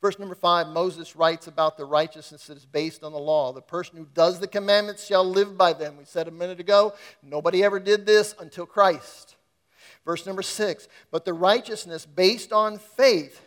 [0.03, 3.53] Verse number five, Moses writes about the righteousness that is based on the law.
[3.53, 5.95] The person who does the commandments shall live by them.
[5.97, 6.93] We said a minute ago,
[7.23, 9.37] nobody ever did this until Christ.
[10.03, 13.39] Verse number six, but the righteousness based on faith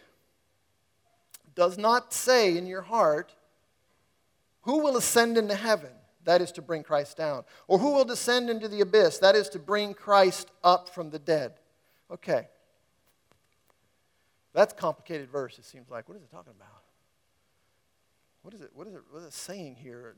[1.54, 3.34] does not say in your heart,
[4.62, 5.90] Who will ascend into heaven?
[6.24, 7.44] That is to bring Christ down.
[7.68, 9.18] Or who will descend into the abyss?
[9.18, 11.52] That is to bring Christ up from the dead.
[12.10, 12.48] Okay.
[14.56, 16.08] That's complicated verse, it seems like.
[16.08, 16.82] What is it talking about?
[18.40, 20.16] What is it, what is it, what is it saying here?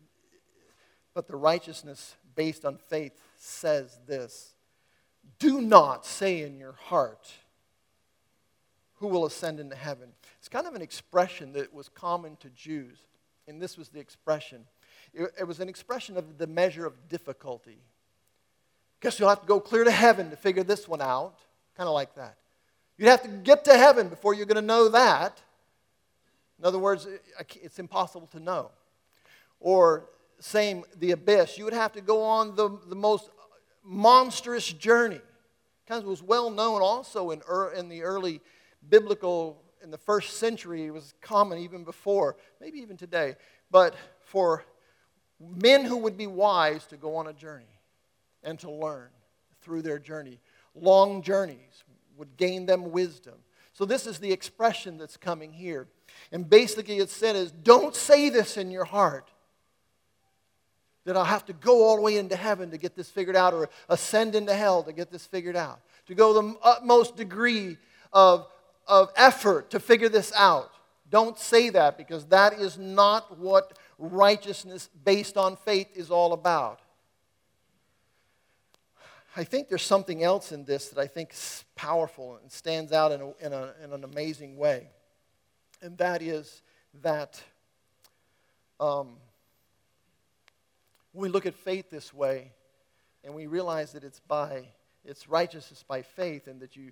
[1.13, 4.55] But the righteousness based on faith says this
[5.41, 7.33] Do not say in your heart,
[9.01, 10.11] Who will ascend into heaven?
[10.39, 12.99] It's kind of an expression that was common to Jews,
[13.49, 14.67] and this was the expression.
[15.13, 17.81] It, it was an expression of the measure of difficulty.
[19.01, 21.41] Guess you'll have to go clear to heaven to figure this one out.
[21.77, 22.37] Kind of like that.
[22.99, 25.41] You'd have to get to heaven before you're going to know that.
[26.59, 27.07] In other words,
[27.63, 28.71] it's impossible to know.
[29.61, 31.57] Or, same, the abyss.
[31.57, 33.31] You would have to go on the, the most
[33.85, 35.21] monstrous journey.
[35.87, 37.41] Kind of was well known also in,
[37.77, 38.41] in the early
[38.89, 43.37] biblical in the first century, it was common even before, maybe even today,
[43.71, 44.65] but for
[45.41, 47.81] men who would be wise to go on a journey
[48.43, 49.09] and to learn
[49.61, 50.41] through their journey.
[50.75, 51.85] Long journeys
[52.19, 53.35] would gain them wisdom.
[53.73, 55.87] So, this is the expression that's coming here.
[56.33, 59.31] And basically, it said is don't say this in your heart
[61.05, 63.55] that I'll have to go all the way into heaven to get this figured out
[63.55, 65.81] or ascend into hell to get this figured out.
[66.07, 67.79] To go the utmost degree
[68.13, 68.47] of
[68.89, 70.73] of effort to figure this out.
[71.11, 76.81] Don't say that because that is not what righteousness based on faith is all about.
[79.39, 83.13] I think there's something else in this that I think is powerful and stands out
[83.13, 84.89] in, a, in, a, in an amazing way.
[85.81, 86.61] And that is
[87.03, 87.41] that
[88.81, 89.19] um,
[91.13, 92.51] we look at faith this way
[93.23, 94.65] and we realize that it's by
[95.05, 96.91] it's righteousness by faith and that you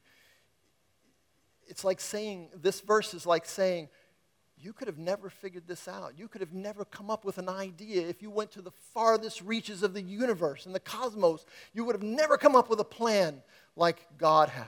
[1.67, 3.89] it's like saying, this verse is like saying,
[4.59, 6.15] you could have never figured this out.
[6.17, 9.43] You could have never come up with an idea if you went to the farthest
[9.43, 11.45] reaches of the universe and the cosmos.
[11.75, 13.43] You would have never come up with a plan
[13.77, 14.67] like God has,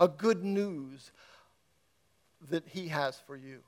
[0.00, 1.12] a good news
[2.50, 3.60] that He has for you,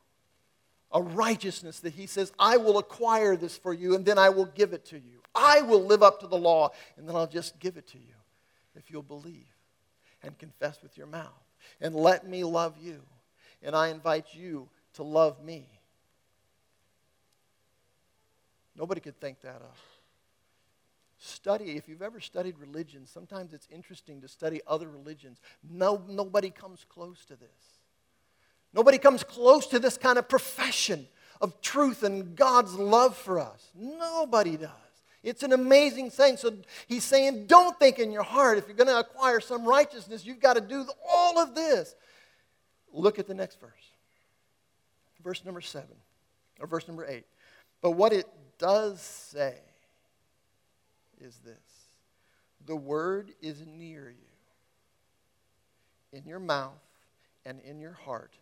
[0.90, 4.46] a righteousness that He says, I will acquire this for you and then I will
[4.46, 5.20] give it to you.
[5.32, 8.14] I will live up to the law and then I'll just give it to you
[8.74, 9.46] if you'll believe
[10.24, 11.30] and confess with your mouth
[11.80, 13.00] and let me love you.
[13.62, 15.68] And I invite you to love me.
[18.76, 19.76] Nobody could think that up.
[21.18, 25.40] Study, if you've ever studied religion, sometimes it's interesting to study other religions.
[25.70, 27.48] No, nobody comes close to this.
[28.74, 31.06] Nobody comes close to this kind of profession
[31.40, 33.70] of truth and God's love for us.
[33.74, 34.70] Nobody does.
[35.22, 36.36] It's an amazing thing.
[36.36, 36.56] So
[36.88, 40.40] he's saying, don't think in your heart if you're going to acquire some righteousness, you've
[40.40, 41.94] got to do all of this.
[42.92, 43.91] Look at the next verse.
[45.22, 45.96] Verse number seven,
[46.60, 47.24] or verse number eight.
[47.80, 48.26] But what it
[48.58, 49.54] does say
[51.20, 51.54] is this
[52.66, 56.72] the word is near you, in your mouth
[57.44, 58.32] and in your heart.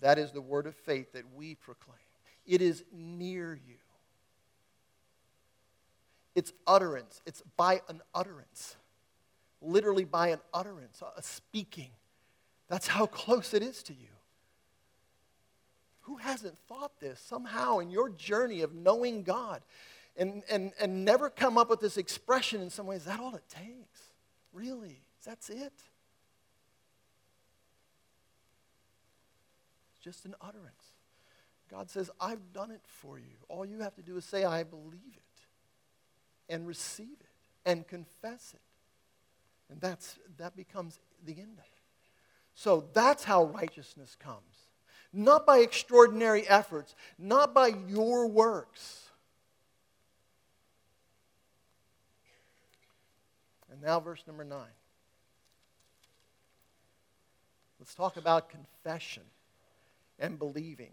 [0.00, 1.96] That is the word of faith that we proclaim.
[2.46, 3.76] It is near you.
[6.34, 7.22] It's utterance.
[7.26, 8.76] It's by an utterance.
[9.62, 11.90] Literally by an utterance, a speaking.
[12.68, 14.08] That's how close it is to you.
[16.06, 19.60] Who hasn't thought this somehow in your journey of knowing God
[20.16, 23.00] and, and, and never come up with this expression in some ways?
[23.00, 24.00] Is that all it takes?
[24.52, 25.02] Really?
[25.24, 25.72] That's it?
[29.90, 30.70] It's just an utterance.
[31.68, 33.34] God says, I've done it for you.
[33.48, 38.52] All you have to do is say, I believe it, and receive it, and confess
[38.54, 38.60] it.
[39.72, 41.80] And that's, that becomes the end of it.
[42.54, 44.55] So that's how righteousness comes.
[45.12, 49.04] Not by extraordinary efforts, not by your works.
[53.70, 54.66] And now, verse number nine.
[57.78, 59.22] Let's talk about confession
[60.18, 60.92] and believing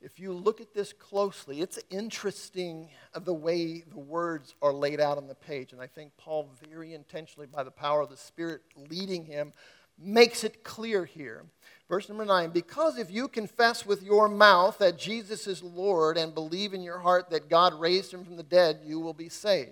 [0.00, 2.90] if you look at this closely, it's interesting
[3.22, 5.72] the way the words are laid out on the page.
[5.72, 9.52] And I think Paul, very intentionally, by the power of the Spirit leading him,
[9.98, 11.46] makes it clear here.
[11.88, 16.34] Verse number nine Because if you confess with your mouth that Jesus is Lord and
[16.34, 19.70] believe in your heart that God raised him from the dead, you will be saved.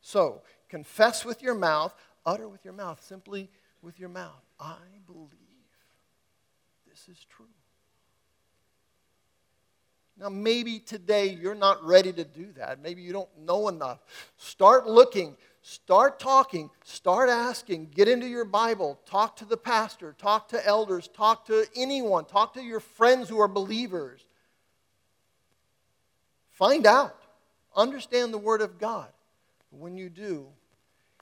[0.00, 1.94] So, confess with your mouth,
[2.24, 3.50] utter with your mouth, simply
[3.82, 4.42] with your mouth.
[4.60, 4.76] I
[5.06, 5.30] believe
[6.88, 7.46] this is true.
[10.18, 12.82] Now, maybe today you're not ready to do that.
[12.82, 14.00] Maybe you don't know enough.
[14.36, 15.36] Start looking,
[15.68, 17.90] start talking, start asking.
[17.94, 22.54] Get into your Bible, talk to the pastor, talk to elders, talk to anyone, talk
[22.54, 24.24] to your friends who are believers.
[26.52, 27.22] Find out,
[27.76, 29.08] understand the Word of God.
[29.70, 30.46] When you do,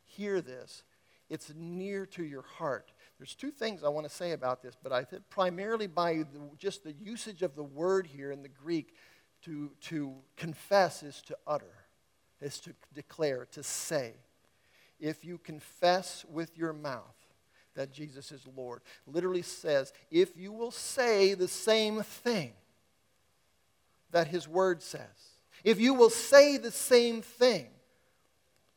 [0.04, 0.84] hear this.
[1.28, 2.92] It's near to your heart.
[3.18, 6.50] There's two things I want to say about this, but I think primarily by the,
[6.56, 8.94] just the usage of the word here in the Greek,
[9.42, 11.74] to, to confess is to utter,
[12.40, 14.14] is to declare, to say.
[14.98, 17.02] If you confess with your mouth
[17.74, 22.52] that Jesus is Lord, literally says, if you will say the same thing
[24.10, 25.02] that his word says,
[25.64, 27.66] if you will say the same thing,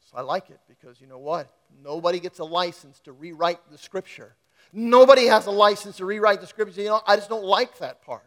[0.10, 1.54] so I like it because you know what?
[1.84, 4.36] Nobody gets a license to rewrite the scripture.
[4.74, 6.82] Nobody has a license to rewrite the scripture.
[6.82, 8.24] You know, I just don't like that part.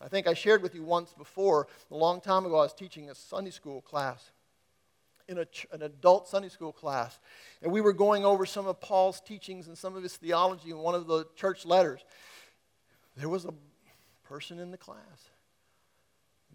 [0.00, 3.10] I think I shared with you once before, a long time ago, I was teaching
[3.10, 4.30] a Sunday school class,
[5.28, 7.18] in a, an adult Sunday school class.
[7.62, 10.78] And we were going over some of Paul's teachings and some of his theology in
[10.78, 12.00] one of the church letters.
[13.16, 13.52] There was a
[14.24, 15.30] person in the class.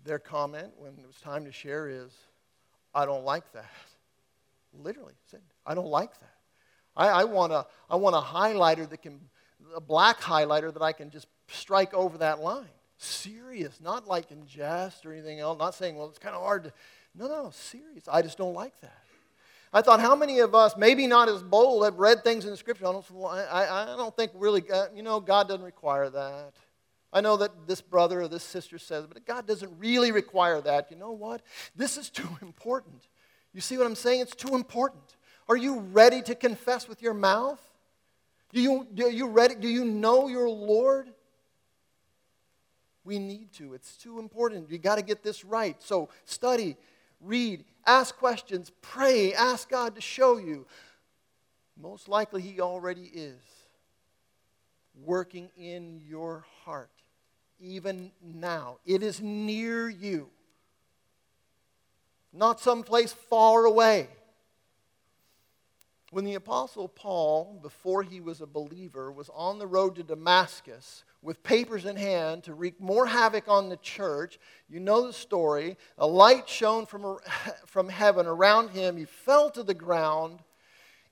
[0.03, 2.11] Their comment when it was time to share is,
[2.93, 3.71] I don't like that.
[4.73, 6.33] Literally said, I don't like that.
[6.95, 9.19] I, I, want a, I want a highlighter that can,
[9.75, 12.65] a black highlighter that I can just strike over that line.
[12.97, 15.59] Serious, not like in jest or anything else.
[15.59, 16.73] Not saying, well, it's kind of hard to.
[17.15, 18.07] No, no, serious.
[18.11, 19.03] I just don't like that.
[19.71, 22.57] I thought, how many of us, maybe not as bold, have read things in the
[22.57, 22.85] scripture?
[22.87, 26.53] I don't, I, I don't think really, uh, you know, God doesn't require that.
[27.11, 30.91] I know that this brother or this sister says, but God doesn't really require that.
[30.91, 31.41] You know what?
[31.75, 33.07] This is too important.
[33.53, 34.21] You see what I'm saying?
[34.21, 35.15] It's too important.
[35.49, 37.61] Are you ready to confess with your mouth?
[38.51, 39.55] Do you, are you ready?
[39.55, 41.09] Do you know your Lord?
[43.03, 43.73] We need to.
[43.73, 44.69] It's too important.
[44.69, 45.81] You got to get this right.
[45.83, 46.77] So study,
[47.23, 50.65] read, ask questions, pray, ask God to show you.
[51.79, 53.41] Most likely, He already is
[55.03, 56.91] working in your heart,
[57.59, 58.77] even now.
[58.85, 60.29] It is near you,
[62.31, 64.07] not someplace far away.
[66.13, 71.03] When the Apostle Paul, before he was a believer, was on the road to Damascus
[71.23, 74.37] with papers in hand to wreak more havoc on the church,
[74.69, 75.75] you know the story.
[75.97, 77.17] A light shone from,
[77.65, 78.95] from heaven around him.
[78.95, 80.41] He fell to the ground.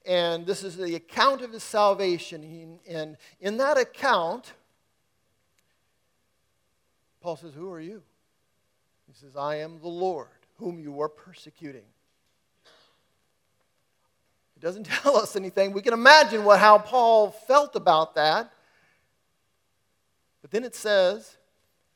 [0.05, 2.43] And this is the account of his salvation.
[2.43, 4.53] He, and in that account,
[7.21, 8.03] Paul says, Who are you?
[9.07, 10.27] He says, I am the Lord,
[10.57, 11.85] whom you are persecuting.
[14.61, 15.73] It doesn't tell us anything.
[15.73, 18.51] We can imagine what, how Paul felt about that.
[20.41, 21.37] But then it says,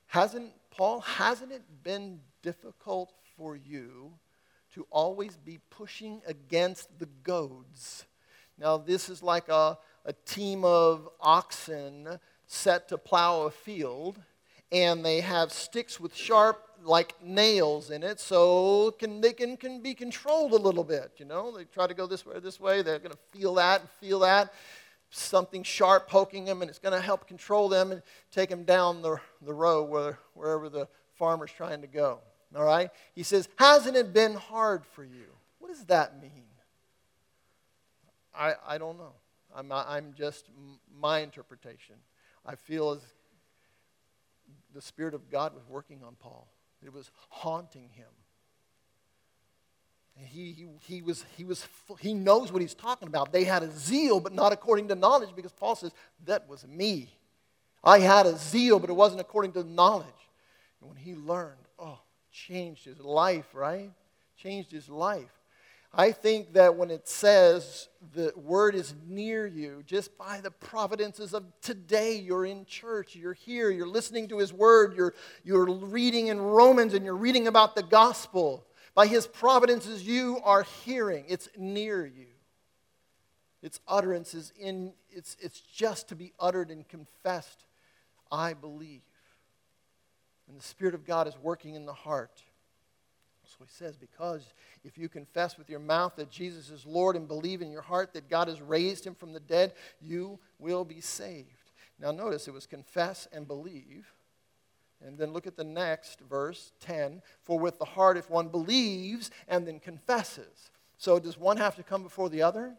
[0.08, 4.14] hasn't Paul, hasn't it been difficult for you
[4.74, 8.06] to always be pushing against the goads?
[8.58, 14.20] Now, this is like a, a team of oxen set to plow a field,
[14.72, 19.82] and they have sticks with sharp like nails in it, so can, they can, can
[19.82, 21.14] be controlled a little bit.
[21.18, 23.56] You know, they try to go this way or this way, they're going to feel
[23.56, 24.54] that and feel that.
[25.10, 29.02] Something sharp poking them, and it's going to help control them and take them down
[29.02, 32.20] the, the road where, wherever the farmer's trying to go.
[32.56, 32.90] All right?
[33.14, 35.28] He says, Hasn't it been hard for you?
[35.60, 36.44] What does that mean?
[38.38, 39.14] I, I don't know.
[39.56, 40.50] I'm, I'm just
[41.00, 41.96] my interpretation.
[42.46, 43.02] I feel as
[44.74, 46.48] the Spirit of God was working on Paul.
[46.84, 48.08] It was haunting him.
[50.18, 51.68] And he, he, he, was, he, was,
[52.00, 53.34] he knows what he's talking about.
[53.34, 55.92] They had a zeal, but not according to knowledge, because Paul says,
[56.26, 57.10] That was me.
[57.84, 60.08] I had a zeal, but it wasn't according to knowledge.
[60.80, 62.00] And when he learned, oh,
[62.32, 63.92] changed his life, right?
[64.38, 65.35] Changed his life.
[65.98, 71.34] I think that when it says the word is near you, just by the providences
[71.34, 76.28] of today, you're in church, you're here, you're listening to his word, you're, you're reading
[76.28, 78.66] in Romans, and you're reading about the gospel.
[78.94, 81.26] By his providences, you are hearing.
[81.30, 82.28] It's near you.
[83.62, 87.66] Its utterance is in, it's, it's just to be uttered and confessed.
[88.32, 89.02] I believe.
[90.48, 92.44] And the Spirit of God is working in the heart.
[93.48, 97.28] So he says, because if you confess with your mouth that Jesus is Lord and
[97.28, 101.02] believe in your heart that God has raised him from the dead, you will be
[101.02, 101.72] saved.
[102.00, 104.12] Now, notice it was confess and believe.
[105.06, 107.22] And then look at the next verse, 10.
[107.44, 110.72] For with the heart, if one believes and then confesses.
[110.98, 112.76] So, does one have to come before the other?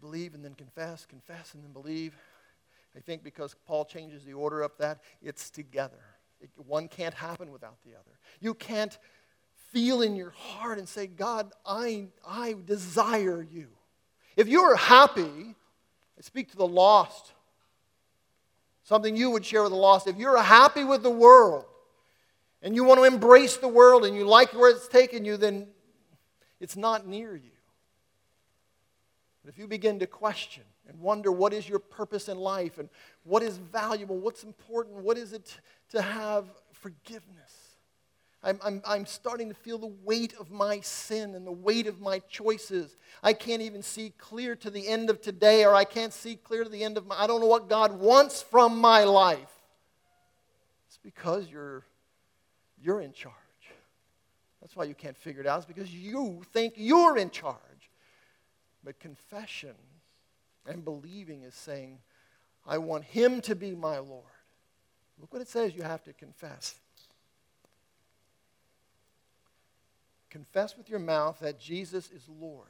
[0.00, 2.14] Believe and then confess, confess and then believe.
[2.96, 5.98] I think because Paul changes the order up that, it's together.
[6.56, 8.18] One can't happen without the other.
[8.40, 8.96] You can't
[9.72, 13.68] feel in your heart and say, God, I, I desire you.
[14.36, 15.54] If you are happy,
[16.18, 17.32] I speak to the lost,
[18.84, 20.06] something you would share with the lost.
[20.06, 21.64] If you're happy with the world
[22.62, 25.68] and you want to embrace the world and you like where it's taken you, then
[26.60, 27.50] it's not near you.
[29.44, 32.88] But if you begin to question and wonder what is your purpose in life and
[33.24, 35.58] what is valuable, what's important, what is it
[35.90, 37.68] to have forgiveness,
[38.42, 42.00] I'm, I'm, I'm starting to feel the weight of my sin and the weight of
[42.00, 42.96] my choices.
[43.22, 46.62] I can't even see clear to the end of today, or I can't see clear
[46.62, 47.20] to the end of my.
[47.20, 49.50] I don't know what God wants from my life.
[50.86, 51.84] It's because you're,
[52.80, 53.34] you're in charge.
[54.60, 55.58] That's why you can't figure it out.
[55.58, 57.58] It's because you think you're in charge.
[58.84, 59.74] But confession
[60.68, 61.98] and believing is saying,
[62.66, 64.24] I want Him to be my Lord.
[65.20, 66.74] Look what it says you have to confess.
[70.30, 72.66] Confess with your mouth that Jesus is Lord.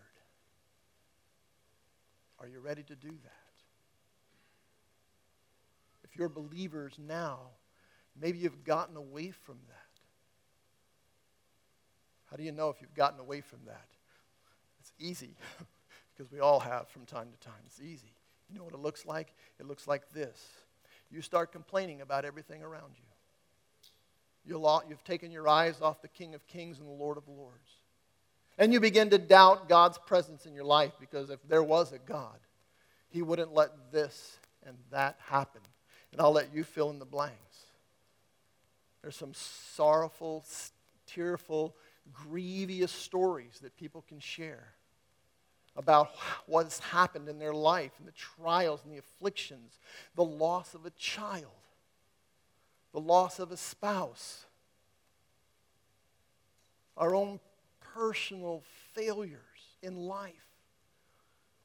[2.41, 3.33] Are you ready to do that?
[6.05, 7.41] If you're believers now,
[8.19, 9.75] maybe you've gotten away from that.
[12.31, 13.89] How do you know if you've gotten away from that?
[14.81, 15.35] It's easy,
[16.19, 17.61] because we all have from time to time.
[17.65, 18.13] It's easy.
[18.51, 19.33] You know what it looks like?
[19.61, 20.49] It looks like this.
[21.11, 23.05] You start complaining about everything around you.
[24.89, 27.71] You've taken your eyes off the King of Kings and the Lord of Lords.
[28.57, 31.99] And you begin to doubt God's presence in your life because if there was a
[31.99, 32.39] God,
[33.11, 35.61] He wouldn't let this and that happen.
[36.13, 37.37] And I'll let you fill in the blanks.
[39.03, 40.45] There's some sorrowful,
[41.07, 41.77] tearful,
[42.13, 44.73] grievous stories that people can share
[45.77, 46.11] about
[46.47, 49.79] what has happened in their life and the trials and the afflictions,
[50.17, 51.45] the loss of a child,
[52.93, 54.45] the loss of a spouse,
[56.97, 57.39] our own
[57.95, 58.63] personal
[58.93, 59.39] failures
[59.83, 60.33] in life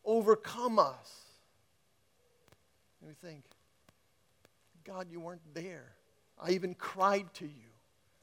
[0.06, 1.24] overcome us.
[3.02, 3.44] And we think,
[4.84, 5.92] God, you weren't there.
[6.40, 7.72] I even cried to you.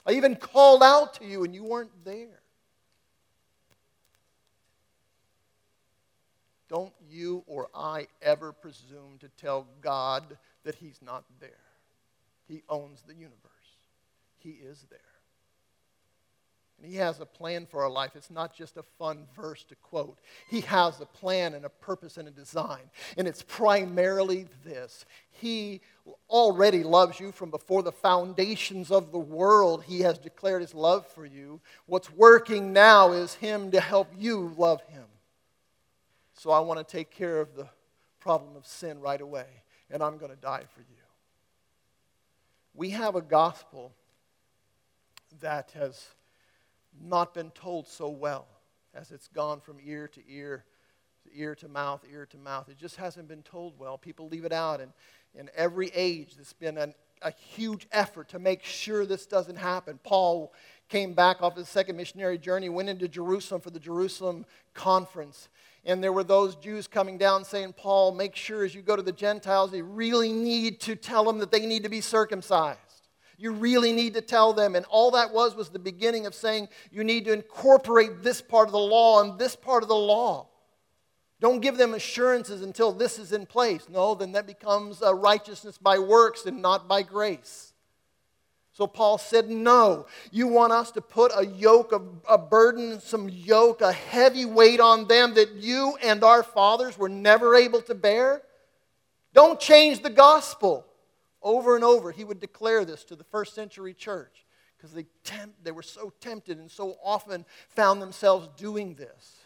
[0.06, 2.39] I even called out to you, and you weren't there.
[6.70, 11.50] Don't you or I ever presume to tell God that He's not there.
[12.46, 13.34] He owns the universe,
[14.38, 15.00] He is there.
[16.78, 18.12] And He has a plan for our life.
[18.14, 20.20] It's not just a fun verse to quote.
[20.48, 22.82] He has a plan and a purpose and a design.
[23.18, 25.80] And it's primarily this He
[26.28, 29.82] already loves you from before the foundations of the world.
[29.82, 31.60] He has declared His love for you.
[31.86, 35.04] What's working now is Him to help you love Him.
[36.40, 37.68] So I want to take care of the
[38.18, 39.46] problem of sin right away,
[39.90, 41.00] and I'm going to die for you
[42.74, 43.92] we have a gospel
[45.40, 46.08] that has
[47.00, 48.46] not been told so well
[48.94, 50.64] as it's gone from ear to ear,
[51.24, 52.68] to ear to mouth, ear to mouth.
[52.68, 53.98] It just hasn't been told well.
[53.98, 54.80] People leave it out.
[54.80, 54.92] And
[55.34, 60.00] in every age, there's been an, a huge effort to make sure this doesn't happen.
[60.02, 60.52] Paul
[60.88, 65.48] came back off his second missionary journey, went into Jerusalem for the Jerusalem conference.
[65.84, 69.02] And there were those Jews coming down saying, Paul, make sure as you go to
[69.02, 72.78] the Gentiles, you really need to tell them that they need to be circumcised.
[73.38, 74.76] You really need to tell them.
[74.76, 78.68] And all that was was the beginning of saying you need to incorporate this part
[78.68, 80.48] of the law and this part of the law.
[81.40, 83.88] Don't give them assurances until this is in place.
[83.88, 87.69] No, then that becomes a righteousness by works and not by grace.
[88.72, 90.06] So Paul said, No.
[90.30, 92.00] You want us to put a yoke, a,
[92.32, 97.08] a burden, some yoke, a heavy weight on them that you and our fathers were
[97.08, 98.42] never able to bear?
[99.32, 100.86] Don't change the gospel.
[101.42, 104.44] Over and over, he would declare this to the first century church
[104.76, 105.06] because they,
[105.62, 109.36] they were so tempted and so often found themselves doing this.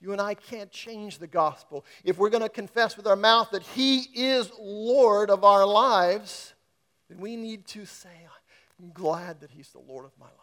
[0.00, 1.84] You and I can't change the gospel.
[2.04, 6.54] If we're going to confess with our mouth that He is Lord of our lives,
[7.08, 8.08] then we need to say,
[8.80, 10.34] I'm glad that He's the Lord of my life.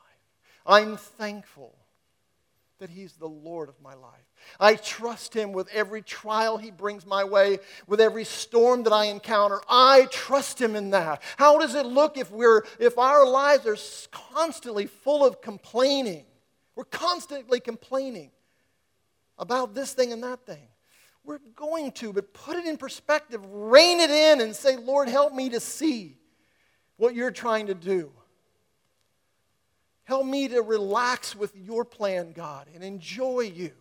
[0.65, 1.75] I'm thankful
[2.79, 4.11] that He's the Lord of my life.
[4.59, 9.05] I trust Him with every trial He brings my way, with every storm that I
[9.05, 9.61] encounter.
[9.69, 11.21] I trust Him in that.
[11.37, 13.77] How does it look if, we're, if our lives are
[14.33, 16.25] constantly full of complaining?
[16.75, 18.31] We're constantly complaining
[19.37, 20.67] about this thing and that thing.
[21.23, 25.33] We're going to, but put it in perspective, rein it in, and say, Lord, help
[25.33, 26.17] me to see
[26.97, 28.11] what you're trying to do.
[30.05, 33.71] Help me to relax with your plan, God, and enjoy you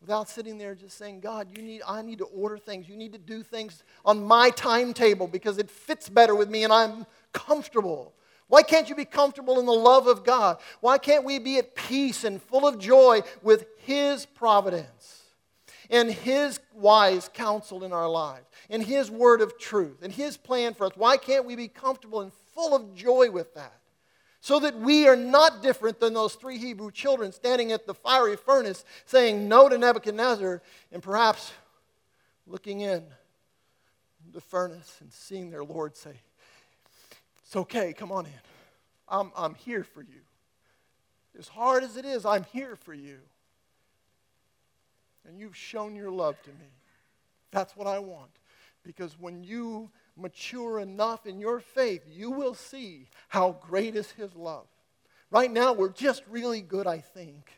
[0.00, 2.88] without sitting there just saying, God, you need, I need to order things.
[2.88, 6.72] You need to do things on my timetable because it fits better with me and
[6.72, 8.14] I'm comfortable.
[8.46, 10.58] Why can't you be comfortable in the love of God?
[10.80, 15.24] Why can't we be at peace and full of joy with His providence
[15.90, 20.74] and His wise counsel in our lives and His word of truth and His plan
[20.74, 20.92] for us?
[20.94, 23.80] Why can't we be comfortable and full of joy with that?
[24.46, 28.36] So that we are not different than those three Hebrew children standing at the fiery
[28.36, 31.50] furnace saying no to Nebuchadnezzar and perhaps
[32.46, 33.02] looking in
[34.32, 36.12] the furnace and seeing their Lord say,
[37.42, 38.32] It's okay, come on in.
[39.08, 40.20] I'm, I'm here for you.
[41.36, 43.18] As hard as it is, I'm here for you.
[45.26, 46.70] And you've shown your love to me.
[47.50, 48.30] That's what I want.
[48.84, 54.34] Because when you mature enough in your faith, you will see how great is His
[54.34, 54.66] love.
[55.30, 57.50] Right now, we're just really good, I think.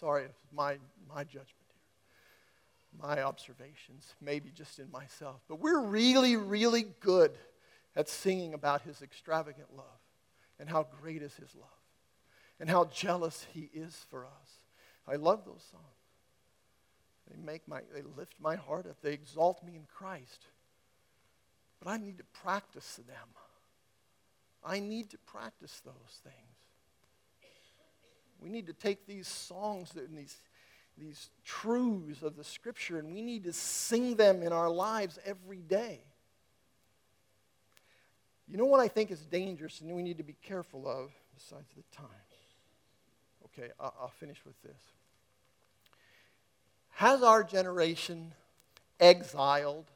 [0.00, 0.78] Sorry, my,
[1.08, 5.40] my judgment here, my observations, maybe just in myself.
[5.48, 7.32] But we're really, really good
[7.94, 9.84] at singing about His extravagant love
[10.58, 11.68] and how great is His love
[12.58, 14.60] and how jealous He is for us.
[15.06, 15.84] I love those songs.
[17.30, 18.96] They make my, they lift my heart up.
[19.02, 20.46] They exalt me in Christ.
[21.82, 23.28] But I need to practice them.
[24.64, 26.34] I need to practice those things.
[28.40, 30.36] We need to take these songs and these,
[30.98, 35.58] these truths of the Scripture and we need to sing them in our lives every
[35.58, 36.00] day.
[38.48, 41.68] You know what I think is dangerous and we need to be careful of, besides
[41.76, 42.06] the time?
[43.46, 44.80] Okay, I'll, I'll finish with this.
[46.90, 48.32] Has our generation
[48.98, 49.86] exiled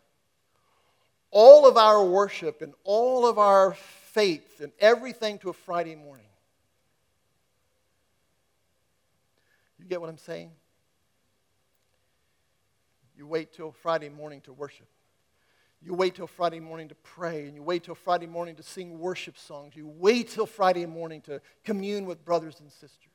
[1.35, 6.27] all of our worship and all of our faith and everything to a Friday morning.
[9.79, 10.53] You get what I'm saying?
[13.19, 14.87] You wait till Friday morning to worship.
[15.83, 18.99] You wait till Friday morning to pray, and you wait till Friday morning to sing
[18.99, 19.75] worship songs.
[19.77, 23.13] You wait till Friday morning to commune with brothers and sisters.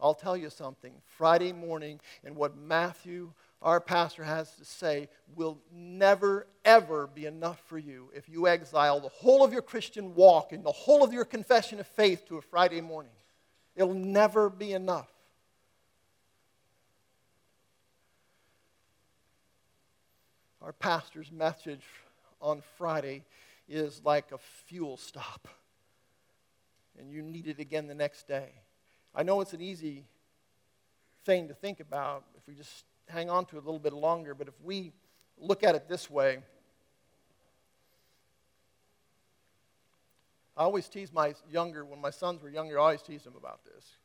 [0.00, 0.94] I'll tell you something.
[1.04, 3.32] Friday morning, and what Matthew
[3.62, 9.00] our pastor has to say will never, ever be enough for you if you exile
[9.00, 12.38] the whole of your Christian walk and the whole of your confession of faith to
[12.38, 13.12] a Friday morning.
[13.76, 15.10] It'll never be enough.
[20.62, 21.84] Our pastor's message
[22.40, 23.24] on Friday
[23.68, 25.48] is like a fuel stop,
[26.98, 28.48] and you need it again the next day.
[29.14, 30.04] I know it's an easy
[31.24, 34.34] thing to think about if we just hang on to it a little bit longer,
[34.34, 34.92] but if we
[35.38, 36.38] look at it this way,
[40.56, 43.64] I always tease my younger, when my sons were younger, I always tease them about
[43.64, 43.96] this.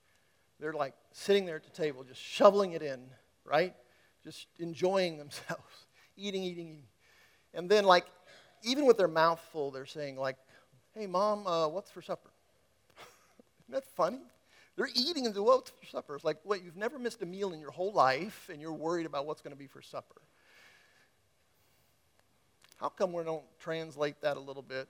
[0.60, 3.02] They're like sitting there at the table, just shoveling it in,
[3.44, 3.74] right?
[4.24, 5.88] Just enjoying themselves,
[6.18, 6.84] eating, eating, eating.
[7.54, 8.06] And then, like,
[8.64, 10.38] even with their mouth full, they're saying, like,
[10.94, 12.30] hey, mom, uh, what's for supper?
[13.68, 14.22] Isn't that funny?
[14.76, 16.16] They're eating and do what's for supper?
[16.16, 19.06] It's like, what, you've never missed a meal in your whole life and you're worried
[19.06, 20.22] about what's going to be for supper.
[22.78, 24.90] How come we don't translate that a little bit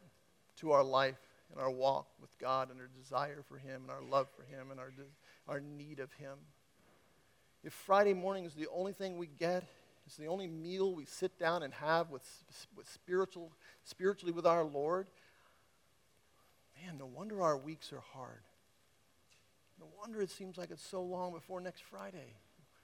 [0.58, 1.20] to our life
[1.52, 4.72] and our walk with God and our desire for Him and our love for Him
[4.72, 4.92] and our,
[5.48, 6.38] our need of Him?
[7.64, 9.64] If Friday morning is the only thing we get,
[10.08, 12.28] it's the only meal we sit down and have with,
[12.76, 13.52] with spiritual,
[13.84, 15.08] spiritually with our Lord,
[16.84, 18.42] man, no wonder our weeks are hard.
[19.80, 22.36] No wonder it seems like it's so long before next Friday.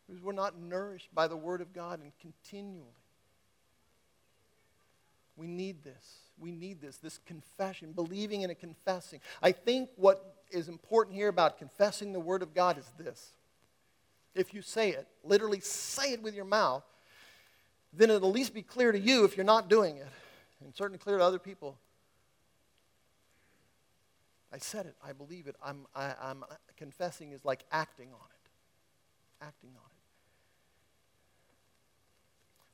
[0.08, 2.96] because we're not nourished by the Word of God and continually.
[5.38, 6.20] We need this.
[6.38, 9.22] We need this, this confession, believing and confessing.
[9.42, 13.32] I think what is important here about confessing the Word of God is this.
[14.36, 16.84] If you say it, literally say it with your mouth,
[17.94, 20.08] then it'll at least be clear to you if you're not doing it,
[20.64, 21.78] and certainly clear to other people.
[24.54, 24.96] I said it.
[25.04, 25.56] I believe it.
[25.64, 29.46] I'm, I, am uh, confessing is like acting on it.
[29.46, 29.92] Acting on it.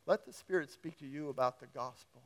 [0.07, 2.21] Let the Spirit speak to you about the gospel.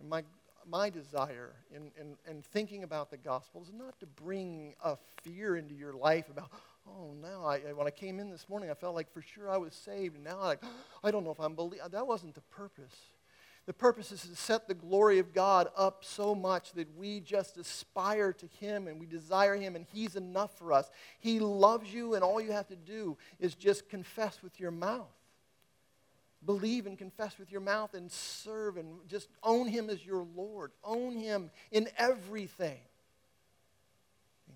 [0.00, 0.24] And my,
[0.66, 5.56] my desire in, in, in thinking about the gospel is not to bring a fear
[5.56, 6.50] into your life about,
[6.88, 9.56] oh, now I, when I came in this morning, I felt like for sure I
[9.56, 10.56] was saved, and now I,
[11.04, 11.86] I don't know if I'm believing.
[11.90, 12.96] That wasn't the purpose.
[13.66, 17.56] The purpose is to set the glory of God up so much that we just
[17.56, 20.88] aspire to Him and we desire Him, and He's enough for us.
[21.18, 25.10] He loves you, and all you have to do is just confess with your mouth.
[26.44, 30.70] Believe and confess with your mouth and serve and just own Him as your Lord.
[30.84, 32.78] Own Him in everything.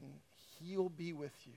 [0.01, 0.13] And
[0.61, 1.53] He'll be with you.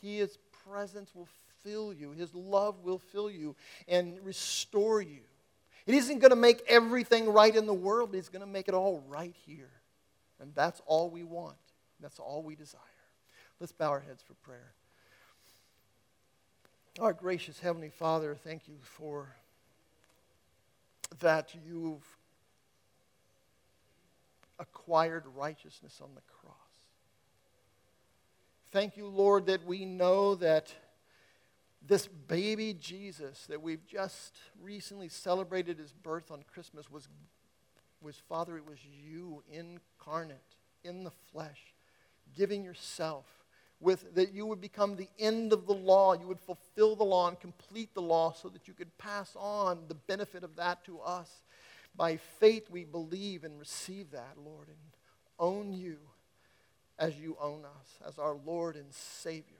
[0.00, 1.28] His presence will
[1.64, 3.56] fill you, His love will fill you
[3.88, 5.22] and restore you.
[5.88, 8.68] It isn't going to make everything right in the world, but He's going to make
[8.68, 9.70] it all right here.
[10.38, 11.56] And that's all we want.
[11.98, 12.82] That's all we desire.
[13.58, 14.74] Let's bow our heads for prayer.
[17.00, 19.34] Our gracious Heavenly Father, thank you for
[21.20, 22.04] that you've
[24.58, 26.54] acquired righteousness on the cross.
[28.72, 30.70] Thank you, Lord, that we know that
[31.88, 37.08] this baby Jesus that we've just recently celebrated his birth on Christmas was,
[38.02, 40.36] was Father, it was you incarnate
[40.84, 41.74] in the flesh,
[42.36, 43.24] giving yourself
[43.80, 46.12] with that you would become the end of the law.
[46.12, 49.84] You would fulfill the law and complete the law so that you could pass on
[49.88, 51.30] the benefit of that to us.
[51.96, 54.76] By faith, we believe and receive that, Lord, and
[55.38, 55.96] own you
[56.98, 59.56] as you own us, as our Lord and Savior.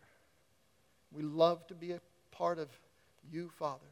[1.11, 2.01] We love to be a
[2.39, 2.69] part of
[3.31, 3.91] you, Father,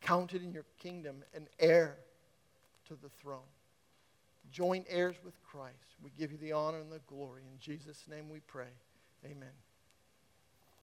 [0.00, 1.96] counted in your kingdom, an heir
[2.86, 3.40] to the throne.
[4.52, 5.96] Joint heirs with Christ.
[6.02, 7.42] We give you the honor and the glory.
[7.52, 8.68] In Jesus' name we pray.
[9.24, 9.48] Amen.